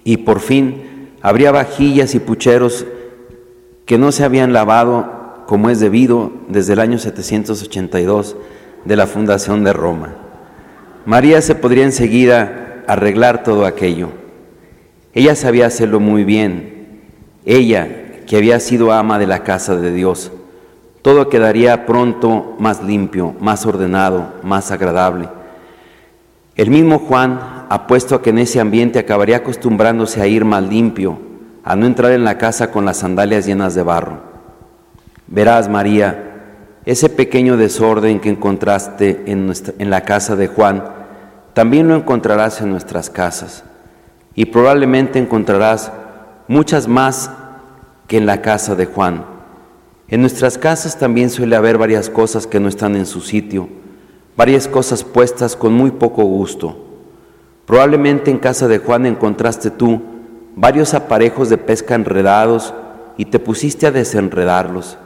y 0.03 0.17
por 0.17 0.39
fin 0.39 1.11
habría 1.21 1.51
vajillas 1.51 2.15
y 2.15 2.19
pucheros 2.19 2.85
que 3.85 3.97
no 3.97 4.11
se 4.11 4.23
habían 4.23 4.53
lavado 4.53 5.43
como 5.45 5.69
es 5.69 5.79
debido 5.79 6.31
desde 6.49 6.73
el 6.73 6.79
año 6.79 6.97
782 6.97 8.35
de 8.83 8.95
la 8.95 9.07
fundación 9.07 9.63
de 9.63 9.73
Roma. 9.73 10.15
María 11.05 11.41
se 11.41 11.55
podría 11.55 11.83
enseguida 11.83 12.74
arreglar 12.87 13.43
todo 13.43 13.65
aquello. 13.65 14.09
Ella 15.13 15.35
sabía 15.35 15.67
hacerlo 15.67 15.99
muy 15.99 16.23
bien. 16.23 17.01
Ella, 17.45 17.87
que 18.27 18.37
había 18.37 18.59
sido 18.59 18.91
ama 18.91 19.19
de 19.19 19.27
la 19.27 19.43
casa 19.43 19.75
de 19.75 19.91
Dios, 19.91 20.31
todo 21.01 21.29
quedaría 21.29 21.85
pronto 21.85 22.55
más 22.57 22.83
limpio, 22.83 23.35
más 23.39 23.65
ordenado, 23.65 24.33
más 24.43 24.71
agradable. 24.71 25.29
El 26.55 26.69
mismo 26.71 26.99
Juan 26.99 27.39
apuesto 27.69 28.15
a 28.15 28.21
que 28.21 28.31
en 28.31 28.39
ese 28.39 28.59
ambiente 28.59 28.97
acabaría 28.97 29.37
acostumbrándose 29.37 30.21
a 30.21 30.27
ir 30.27 30.45
más 30.45 30.63
limpio, 30.63 31.19
a 31.63 31.75
no 31.75 31.85
entrar 31.85 32.11
en 32.11 32.23
la 32.23 32.37
casa 32.37 32.71
con 32.71 32.85
las 32.85 32.97
sandalias 32.97 33.45
llenas 33.45 33.75
de 33.75 33.83
barro. 33.83 34.19
Verás, 35.27 35.69
María, 35.69 36.31
ese 36.85 37.09
pequeño 37.09 37.57
desorden 37.57 38.19
que 38.19 38.29
encontraste 38.29 39.23
en, 39.25 39.51
en 39.79 39.89
la 39.89 40.01
casa 40.01 40.35
de 40.35 40.47
Juan, 40.47 40.83
también 41.55 41.87
lo 41.87 41.95
encontrarás 41.95 42.59
en 42.59 42.69
nuestras 42.69 43.09
casas. 43.09 43.63
Y 44.35 44.43
probablemente 44.43 45.19
encontrarás 45.19 45.89
muchas 46.49 46.89
más 46.89 47.31
que 48.07 48.17
en 48.17 48.25
la 48.25 48.41
casa 48.41 48.75
de 48.75 48.85
Juan. 48.85 49.23
En 50.09 50.19
nuestras 50.19 50.57
casas 50.57 50.99
también 50.99 51.29
suele 51.29 51.55
haber 51.55 51.77
varias 51.77 52.09
cosas 52.09 52.45
que 52.45 52.59
no 52.59 52.67
están 52.67 52.97
en 52.97 53.05
su 53.05 53.21
sitio, 53.21 53.69
varias 54.35 54.67
cosas 54.67 55.05
puestas 55.05 55.55
con 55.55 55.73
muy 55.73 55.91
poco 55.91 56.25
gusto. 56.25 56.77
Probablemente 57.65 58.31
en 58.31 58.37
casa 58.37 58.67
de 58.67 58.79
Juan 58.79 59.05
encontraste 59.05 59.71
tú 59.71 60.01
varios 60.57 60.93
aparejos 60.93 61.47
de 61.47 61.57
pesca 61.57 61.95
enredados 61.95 62.73
y 63.15 63.25
te 63.25 63.39
pusiste 63.39 63.87
a 63.87 63.91
desenredarlos. 63.91 64.97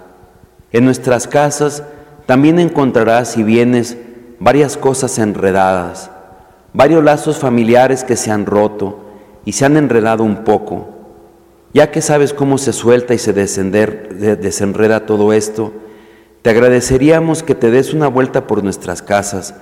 En 0.71 0.83
nuestras 0.83 1.27
casas 1.27 1.83
también 2.25 2.57
encontrarás, 2.57 3.29
si 3.29 3.43
vienes, 3.43 3.97
varias 4.39 4.77
cosas 4.77 5.19
enredadas, 5.19 6.09
varios 6.73 7.03
lazos 7.03 7.37
familiares 7.37 8.03
que 8.03 8.15
se 8.15 8.31
han 8.31 8.45
roto 8.45 8.99
y 9.45 9.53
se 9.53 9.65
han 9.65 9.77
enredado 9.77 10.23
un 10.23 10.43
poco. 10.43 10.89
Ya 11.73 11.91
que 11.91 12.01
sabes 12.01 12.33
cómo 12.33 12.57
se 12.57 12.73
suelta 12.73 13.13
y 13.13 13.19
se 13.19 13.33
desenreda 13.33 15.05
todo 15.05 15.33
esto, 15.33 15.71
te 16.41 16.49
agradeceríamos 16.49 17.43
que 17.43 17.53
te 17.55 17.69
des 17.69 17.93
una 17.93 18.07
vuelta 18.07 18.47
por 18.47 18.63
nuestras 18.63 19.01
casas 19.01 19.53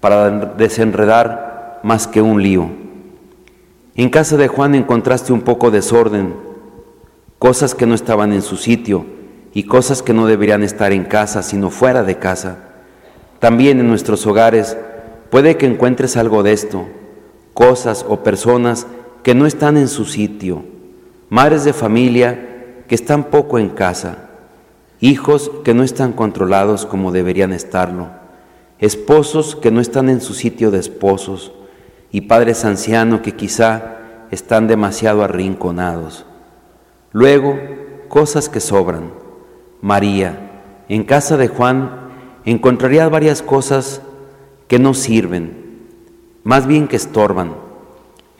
para 0.00 0.30
desenredar 0.30 1.80
más 1.82 2.06
que 2.06 2.20
un 2.20 2.42
lío. 2.42 2.68
En 3.94 4.10
casa 4.10 4.36
de 4.36 4.48
Juan 4.48 4.74
encontraste 4.74 5.32
un 5.32 5.40
poco 5.40 5.70
de 5.70 5.78
desorden, 5.78 6.34
cosas 7.38 7.74
que 7.74 7.86
no 7.86 7.94
estaban 7.94 8.32
en 8.32 8.42
su 8.42 8.56
sitio 8.56 9.06
y 9.54 9.62
cosas 9.62 10.02
que 10.02 10.12
no 10.12 10.26
deberían 10.26 10.62
estar 10.62 10.92
en 10.92 11.04
casa, 11.04 11.42
sino 11.42 11.70
fuera 11.70 12.02
de 12.02 12.18
casa. 12.18 12.58
También 13.38 13.80
en 13.80 13.88
nuestros 13.88 14.26
hogares 14.26 14.76
puede 15.30 15.56
que 15.56 15.66
encuentres 15.66 16.16
algo 16.16 16.42
de 16.42 16.52
esto, 16.52 16.86
cosas 17.54 18.04
o 18.08 18.22
personas 18.22 18.86
que 19.22 19.34
no 19.34 19.46
están 19.46 19.76
en 19.76 19.88
su 19.88 20.04
sitio, 20.04 20.64
madres 21.28 21.64
de 21.64 21.72
familia 21.72 22.84
que 22.88 22.94
están 22.94 23.24
poco 23.24 23.58
en 23.58 23.70
casa, 23.70 24.30
hijos 25.00 25.50
que 25.64 25.74
no 25.74 25.82
están 25.82 26.12
controlados 26.12 26.86
como 26.86 27.12
deberían 27.12 27.52
estarlo, 27.52 28.08
esposos 28.78 29.56
que 29.56 29.70
no 29.70 29.80
están 29.80 30.08
en 30.08 30.20
su 30.20 30.34
sitio 30.34 30.70
de 30.70 30.78
esposos, 30.78 31.52
y 32.10 32.22
padres 32.22 32.64
ancianos 32.64 33.20
que 33.20 33.32
quizá 33.32 33.96
están 34.30 34.68
demasiado 34.68 35.22
arrinconados. 35.22 36.24
Luego, 37.12 37.58
cosas 38.08 38.48
que 38.48 38.60
sobran. 38.60 39.12
María, 39.80 40.62
en 40.88 41.04
casa 41.04 41.36
de 41.36 41.48
Juan, 41.48 42.10
encontraría 42.44 43.08
varias 43.08 43.42
cosas 43.42 44.02
que 44.68 44.78
no 44.78 44.94
sirven, 44.94 45.66
más 46.44 46.66
bien 46.66 46.88
que 46.88 46.96
estorban, 46.96 47.54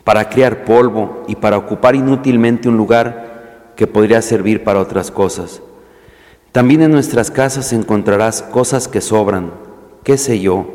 para 0.04 0.28
criar 0.28 0.64
polvo 0.64 1.24
y 1.26 1.36
para 1.36 1.56
ocupar 1.56 1.94
inútilmente 1.94 2.68
un 2.68 2.76
lugar 2.76 3.72
que 3.76 3.86
podría 3.86 4.22
servir 4.22 4.64
para 4.64 4.80
otras 4.80 5.10
cosas. 5.10 5.62
También 6.52 6.82
en 6.82 6.92
nuestras 6.92 7.30
casas 7.30 7.72
encontrarás 7.72 8.42
cosas 8.42 8.88
que 8.88 9.00
sobran, 9.00 9.52
qué 10.04 10.16
sé 10.16 10.40
yo, 10.40 10.66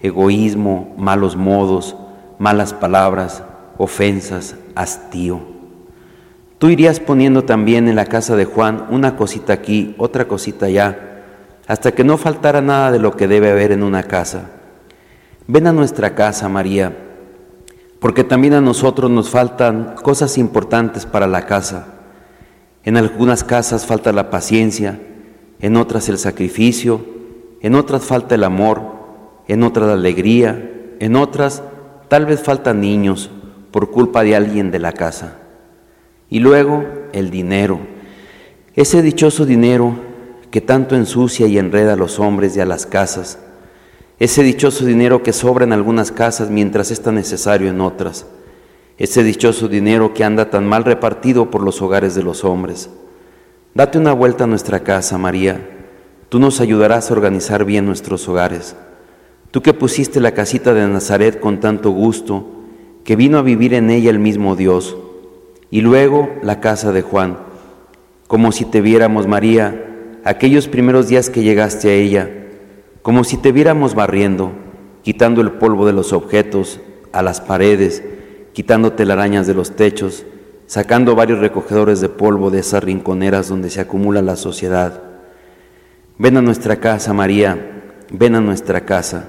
egoísmo, 0.00 0.94
malos 0.96 1.36
modos, 1.36 1.96
malas 2.38 2.72
palabras, 2.72 3.42
ofensas, 3.78 4.56
hastío. 4.74 5.40
Tú 6.58 6.68
irías 6.68 7.00
poniendo 7.00 7.44
también 7.44 7.88
en 7.88 7.96
la 7.96 8.06
casa 8.06 8.36
de 8.36 8.44
Juan 8.44 8.86
una 8.90 9.16
cosita 9.16 9.52
aquí, 9.52 9.94
otra 9.98 10.28
cosita 10.28 10.66
allá, 10.66 11.22
hasta 11.66 11.92
que 11.92 12.04
no 12.04 12.16
faltara 12.16 12.60
nada 12.60 12.92
de 12.92 12.98
lo 12.98 13.16
que 13.16 13.26
debe 13.26 13.50
haber 13.50 13.72
en 13.72 13.82
una 13.82 14.02
casa. 14.04 14.50
Ven 15.46 15.66
a 15.66 15.72
nuestra 15.72 16.14
casa, 16.14 16.48
María, 16.48 16.96
porque 18.00 18.24
también 18.24 18.54
a 18.54 18.60
nosotros 18.60 19.10
nos 19.10 19.30
faltan 19.30 19.94
cosas 20.02 20.38
importantes 20.38 21.06
para 21.06 21.26
la 21.26 21.46
casa. 21.46 21.86
En 22.84 22.96
algunas 22.96 23.44
casas 23.44 23.86
falta 23.86 24.12
la 24.12 24.30
paciencia, 24.30 25.00
en 25.60 25.76
otras 25.76 26.08
el 26.08 26.18
sacrificio, 26.18 27.04
en 27.60 27.74
otras 27.74 28.04
falta 28.04 28.34
el 28.34 28.44
amor, 28.44 28.82
en 29.48 29.62
otras 29.62 29.86
la 29.86 29.94
alegría, 29.94 30.70
en 30.98 31.16
otras 31.16 31.62
Tal 32.08 32.26
vez 32.26 32.40
faltan 32.40 32.80
niños 32.80 33.30
por 33.70 33.90
culpa 33.90 34.22
de 34.22 34.36
alguien 34.36 34.70
de 34.70 34.78
la 34.78 34.92
casa. 34.92 35.38
Y 36.28 36.40
luego 36.40 36.84
el 37.12 37.30
dinero, 37.30 37.80
ese 38.74 39.02
dichoso 39.02 39.46
dinero 39.46 39.96
que 40.50 40.60
tanto 40.60 40.94
ensucia 40.94 41.46
y 41.46 41.58
enreda 41.58 41.94
a 41.94 41.96
los 41.96 42.20
hombres 42.20 42.56
y 42.56 42.60
a 42.60 42.66
las 42.66 42.86
casas, 42.86 43.38
ese 44.18 44.42
dichoso 44.42 44.84
dinero 44.84 45.22
que 45.22 45.32
sobra 45.32 45.64
en 45.64 45.72
algunas 45.72 46.12
casas 46.12 46.50
mientras 46.50 46.90
está 46.90 47.10
necesario 47.10 47.68
en 47.68 47.80
otras, 47.80 48.26
ese 48.96 49.24
dichoso 49.24 49.66
dinero 49.66 50.14
que 50.14 50.22
anda 50.22 50.50
tan 50.50 50.66
mal 50.66 50.84
repartido 50.84 51.50
por 51.50 51.62
los 51.62 51.82
hogares 51.82 52.14
de 52.14 52.22
los 52.22 52.44
hombres. 52.44 52.90
Date 53.74 53.98
una 53.98 54.12
vuelta 54.12 54.44
a 54.44 54.46
nuestra 54.46 54.80
casa, 54.80 55.18
María, 55.18 55.68
tú 56.28 56.38
nos 56.38 56.60
ayudarás 56.60 57.10
a 57.10 57.14
organizar 57.14 57.64
bien 57.64 57.86
nuestros 57.86 58.28
hogares. 58.28 58.76
Tú 59.50 59.62
que 59.62 59.74
pusiste 59.74 60.20
la 60.20 60.32
casita 60.32 60.74
de 60.74 60.86
Nazaret 60.86 61.40
con 61.40 61.58
tanto 61.58 61.90
gusto, 61.90 62.46
que 63.02 63.16
vino 63.16 63.38
a 63.38 63.42
vivir 63.42 63.74
en 63.74 63.90
ella 63.90 64.10
el 64.10 64.20
mismo 64.20 64.54
Dios, 64.54 64.96
y 65.70 65.80
luego 65.80 66.30
la 66.42 66.60
casa 66.60 66.92
de 66.92 67.02
Juan, 67.02 67.38
como 68.28 68.52
si 68.52 68.64
te 68.64 68.80
viéramos, 68.80 69.26
María, 69.26 70.20
aquellos 70.24 70.68
primeros 70.68 71.08
días 71.08 71.30
que 71.30 71.42
llegaste 71.42 71.88
a 71.88 71.94
ella, 71.94 72.30
como 73.04 73.22
si 73.22 73.36
te 73.36 73.52
viéramos 73.52 73.94
barriendo, 73.94 74.52
quitando 75.02 75.42
el 75.42 75.52
polvo 75.52 75.84
de 75.84 75.92
los 75.92 76.14
objetos, 76.14 76.80
a 77.12 77.20
las 77.20 77.42
paredes, 77.42 78.02
quitando 78.54 78.94
telarañas 78.94 79.46
de 79.46 79.52
los 79.52 79.76
techos, 79.76 80.24
sacando 80.64 81.14
varios 81.14 81.38
recogedores 81.40 82.00
de 82.00 82.08
polvo 82.08 82.50
de 82.50 82.60
esas 82.60 82.82
rinconeras 82.82 83.50
donde 83.50 83.68
se 83.68 83.82
acumula 83.82 84.22
la 84.22 84.36
sociedad. 84.36 85.02
Ven 86.16 86.38
a 86.38 86.40
nuestra 86.40 86.76
casa, 86.76 87.12
María, 87.12 87.82
ven 88.10 88.36
a 88.36 88.40
nuestra 88.40 88.86
casa. 88.86 89.28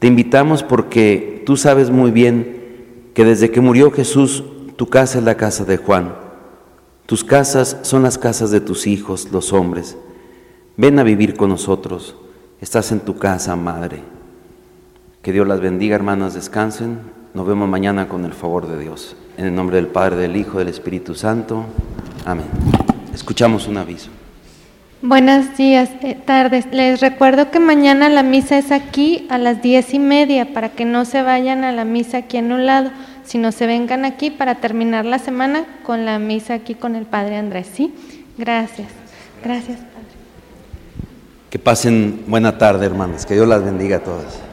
Te 0.00 0.08
invitamos 0.08 0.64
porque 0.64 1.44
tú 1.46 1.56
sabes 1.56 1.90
muy 1.90 2.10
bien 2.10 3.12
que 3.14 3.24
desde 3.24 3.52
que 3.52 3.60
murió 3.60 3.92
Jesús, 3.92 4.42
tu 4.74 4.88
casa 4.88 5.18
es 5.20 5.24
la 5.24 5.36
casa 5.36 5.64
de 5.64 5.76
Juan. 5.76 6.16
Tus 7.06 7.22
casas 7.22 7.76
son 7.82 8.02
las 8.02 8.18
casas 8.18 8.50
de 8.50 8.60
tus 8.60 8.88
hijos, 8.88 9.28
los 9.30 9.52
hombres. 9.52 9.96
Ven 10.76 10.98
a 10.98 11.04
vivir 11.04 11.36
con 11.36 11.50
nosotros. 11.50 12.16
Estás 12.60 12.90
en 12.90 13.00
tu 13.00 13.18
casa, 13.18 13.54
Madre. 13.54 14.00
Que 15.20 15.30
Dios 15.30 15.46
las 15.46 15.60
bendiga, 15.60 15.94
hermanas, 15.94 16.32
descansen. 16.32 17.00
Nos 17.34 17.46
vemos 17.46 17.68
mañana 17.68 18.08
con 18.08 18.24
el 18.24 18.32
favor 18.32 18.66
de 18.66 18.78
Dios. 18.78 19.14
En 19.36 19.44
el 19.44 19.54
nombre 19.54 19.76
del 19.76 19.88
Padre, 19.88 20.16
del 20.16 20.36
Hijo, 20.36 20.58
del 20.58 20.68
Espíritu 20.68 21.14
Santo. 21.14 21.66
Amén. 22.24 22.46
Escuchamos 23.12 23.68
un 23.68 23.76
aviso. 23.76 24.10
Buenos 25.02 25.54
días, 25.58 25.90
eh, 26.00 26.16
tardes. 26.24 26.64
Les 26.72 27.00
recuerdo 27.00 27.50
que 27.50 27.60
mañana 27.60 28.08
la 28.08 28.22
misa 28.22 28.56
es 28.56 28.72
aquí 28.72 29.26
a 29.28 29.36
las 29.36 29.60
diez 29.60 29.92
y 29.92 29.98
media 29.98 30.54
para 30.54 30.70
que 30.70 30.86
no 30.86 31.04
se 31.04 31.20
vayan 31.20 31.62
a 31.62 31.72
la 31.72 31.84
misa 31.84 32.18
aquí 32.18 32.38
en 32.38 32.52
un 32.52 32.64
lado, 32.64 32.90
sino 33.22 33.52
se 33.52 33.66
vengan 33.66 34.06
aquí 34.06 34.30
para 34.30 34.54
terminar 34.54 35.04
la 35.04 35.18
semana 35.18 35.66
con 35.82 36.06
la 36.06 36.18
misa 36.18 36.54
aquí 36.54 36.74
con 36.74 36.96
el 36.96 37.04
Padre 37.04 37.36
Andrés. 37.36 37.68
¿Sí? 37.70 37.92
Gracias. 38.38 38.88
Gracias. 39.44 39.95
Que 41.50 41.58
pasen 41.58 42.24
buena 42.26 42.58
tarde, 42.58 42.86
hermanas. 42.86 43.24
Que 43.26 43.34
Dios 43.34 43.46
las 43.46 43.64
bendiga 43.64 43.98
a 43.98 44.00
todas. 44.00 44.45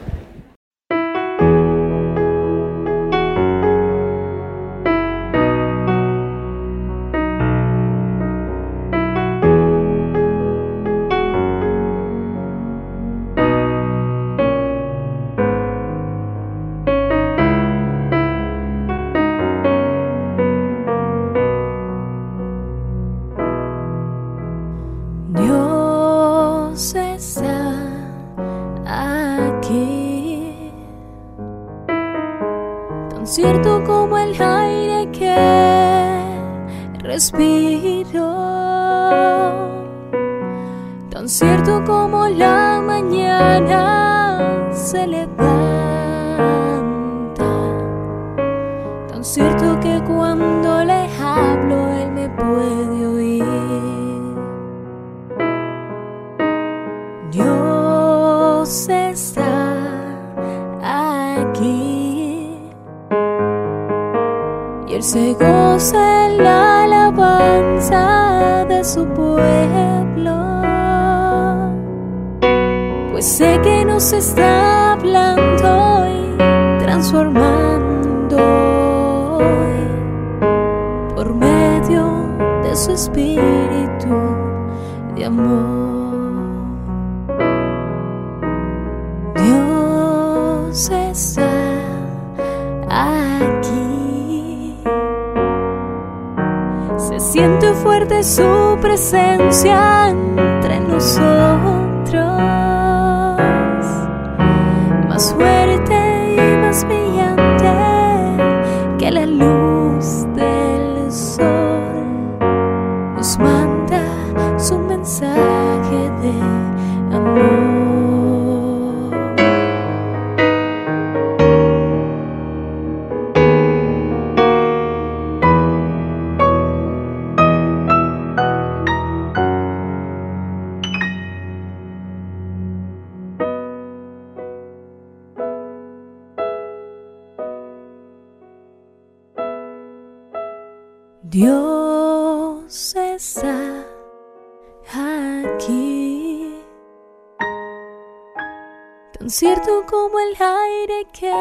Como 149.88 150.18
el 150.18 150.36
aire 150.40 151.06
que 151.12 151.32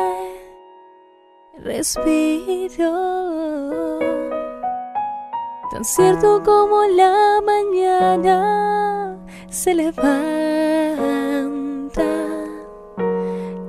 respiro, 1.59 2.91
tan 5.71 5.83
cierto 5.83 6.41
como 6.43 6.83
la 6.83 7.41
mañana 7.45 9.17
se 9.49 9.73
levanta, 9.75 10.13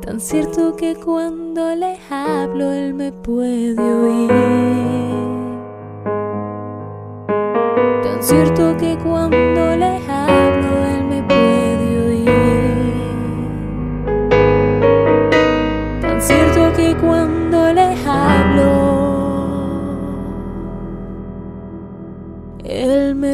tan 0.00 0.20
cierto 0.20 0.74
que 0.76 0.96
cuando 0.96 1.74
le 1.74 1.98
hablo 2.10 2.72
él 2.72 2.94
me 2.94 3.12
puede 3.12 3.80
oír. 3.80 4.30
Tan 8.02 8.22
cierto 8.22 8.76
que 8.78 8.96
cuando 8.98 9.53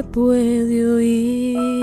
puede 0.03 0.95
oír. 0.95 1.80